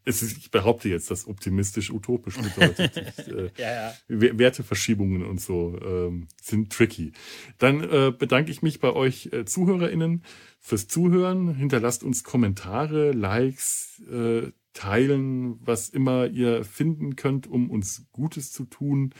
[0.07, 2.95] ist, ich behaupte jetzt, dass optimistisch utopisch bedeutet.
[3.17, 3.93] ich, äh, ja, ja.
[4.07, 7.11] Werteverschiebungen und so ähm, sind tricky.
[7.57, 10.23] Dann äh, bedanke ich mich bei euch äh, ZuhörerInnen
[10.59, 11.53] fürs Zuhören.
[11.55, 18.65] Hinterlasst uns Kommentare, Likes, äh, teilen, was immer ihr finden könnt, um uns Gutes zu
[18.65, 19.13] tun.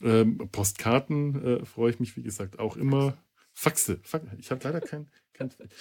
[0.00, 3.18] Ähm, Postkarten äh, freue ich mich, wie gesagt, auch immer.
[3.52, 4.00] Faxe.
[4.02, 4.30] Faxe.
[4.38, 5.21] Ich habe leider kein, kein.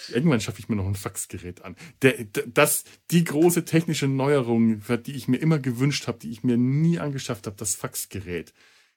[0.10, 1.76] Irgendwann schaffe ich mir noch ein Faxgerät an.
[2.02, 6.58] Der, das, die große technische Neuerung, die ich mir immer gewünscht habe, die ich mir
[6.58, 8.54] nie angeschafft habe, das Faxgerät.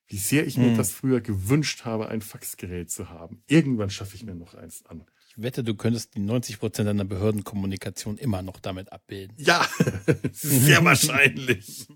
[0.07, 0.77] Wie sehr ich mir hm.
[0.77, 3.43] das früher gewünscht habe, ein Faxgerät zu haben.
[3.47, 5.05] Irgendwann schaffe ich mir noch eins an.
[5.31, 9.35] Ich wette, du könntest die 90 Prozent deiner Behördenkommunikation immer noch damit abbilden.
[9.39, 9.67] Ja,
[10.33, 11.89] sehr wahrscheinlich.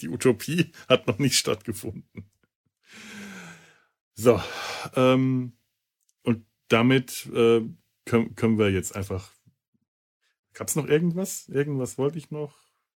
[0.00, 2.30] Die Utopie hat noch nicht stattgefunden.
[4.14, 4.40] So,
[4.96, 5.52] ähm,
[6.68, 7.62] damit äh,
[8.04, 9.32] können, können wir jetzt einfach.
[10.54, 11.48] Gab es noch irgendwas?
[11.48, 12.56] Irgendwas wollte ich noch?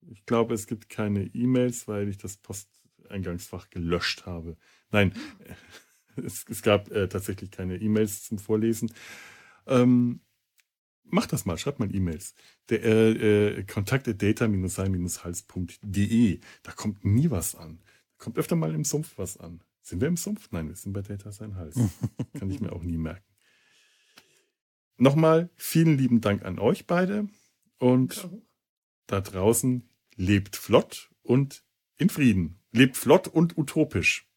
[0.08, 4.56] Ich glaube, es gibt keine E-Mails, weil ich das Posteingangsfach gelöscht habe.
[4.92, 5.14] Nein,
[6.16, 8.94] es, es gab äh, tatsächlich keine E-Mails zum Vorlesen.
[9.68, 10.22] Ähm,
[11.04, 12.34] macht das mal, schreibt mal E-Mails.
[12.70, 16.40] Der äh, äh, kontakt.data-sein-hals.de.
[16.64, 17.82] Da kommt nie was an.
[18.18, 19.62] Da kommt öfter mal im Sumpf was an.
[19.82, 20.50] Sind wir im Sumpf?
[20.52, 21.76] Nein, wir sind bei Data Sein Hals.
[22.40, 23.29] Kann ich mir auch nie merken.
[25.00, 27.30] Nochmal vielen lieben Dank an euch beide
[27.78, 28.30] und
[29.08, 31.64] da draußen lebt flott und
[31.96, 32.60] in Frieden.
[32.72, 34.30] Lebt flott und utopisch.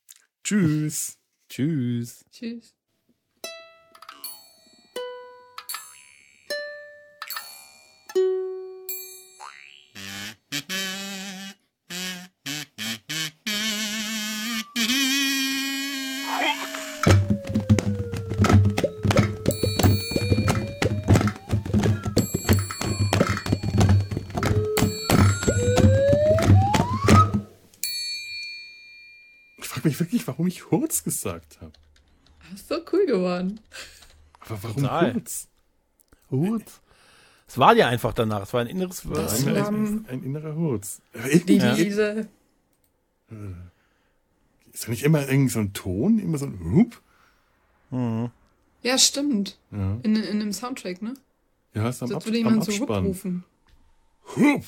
[0.44, 1.18] Tschüss.
[1.48, 2.24] Tschüss.
[2.30, 2.76] Tschüss.
[31.23, 31.73] Gesagt habe.
[32.51, 33.61] Das ist so cool geworden.
[34.40, 35.15] Aber warum Total.
[35.15, 35.49] Hurz?
[36.31, 36.81] Hurz?
[37.47, 38.43] Es war ja einfach danach.
[38.43, 41.01] Es war ein inneres das ein, ein, ein innerer Hurz.
[41.15, 42.28] Die Wiese.
[43.31, 43.35] Äh,
[44.73, 46.19] ist da nicht immer irgend so ein Ton?
[46.19, 47.01] Immer so ein Hup?
[47.90, 48.31] Mhm.
[48.82, 49.59] Ja, stimmt.
[49.70, 49.99] Ja.
[50.03, 51.15] In, in einem Soundtrack, ne?
[51.74, 53.44] Ja, ist am, so, Ab würde jemand so Hup rufen.
[54.36, 54.65] Hup!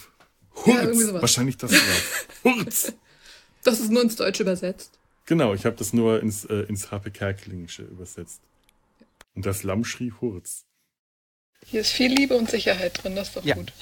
[0.54, 1.02] Hurz!
[1.06, 1.72] Ja, Wahrscheinlich das
[2.44, 2.92] Hurz!
[3.64, 4.98] Das ist nur ins Deutsche übersetzt.
[5.26, 8.40] Genau, ich habe das nur ins, äh, ins HP Kerkelingische übersetzt.
[9.34, 10.64] Und das Lamm schrie Hurz.
[11.66, 13.54] Hier ist viel Liebe und Sicherheit drin, das ist doch ja.
[13.54, 13.72] gut.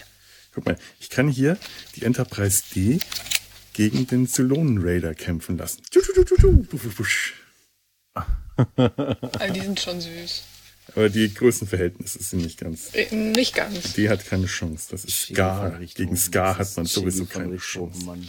[0.55, 1.59] Guck mal, ich kann hier
[1.97, 3.01] die Enterprise D
[3.73, 5.83] gegen den Zylonen Raider kämpfen lassen.
[9.39, 10.43] Also die sind schon süß.
[10.95, 12.91] Aber die Größenverhältnisse sind nicht ganz.
[12.93, 13.95] Äh, nicht ganz.
[13.95, 14.89] Die hat keine Chance.
[14.91, 15.79] Das ist Scar.
[15.95, 18.05] Gegen Scar hat man sowieso keine Chance.
[18.05, 18.29] Mann.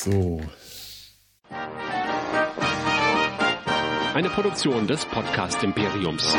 [0.00, 0.40] So.
[4.14, 6.36] Eine Produktion des Podcast Imperiums.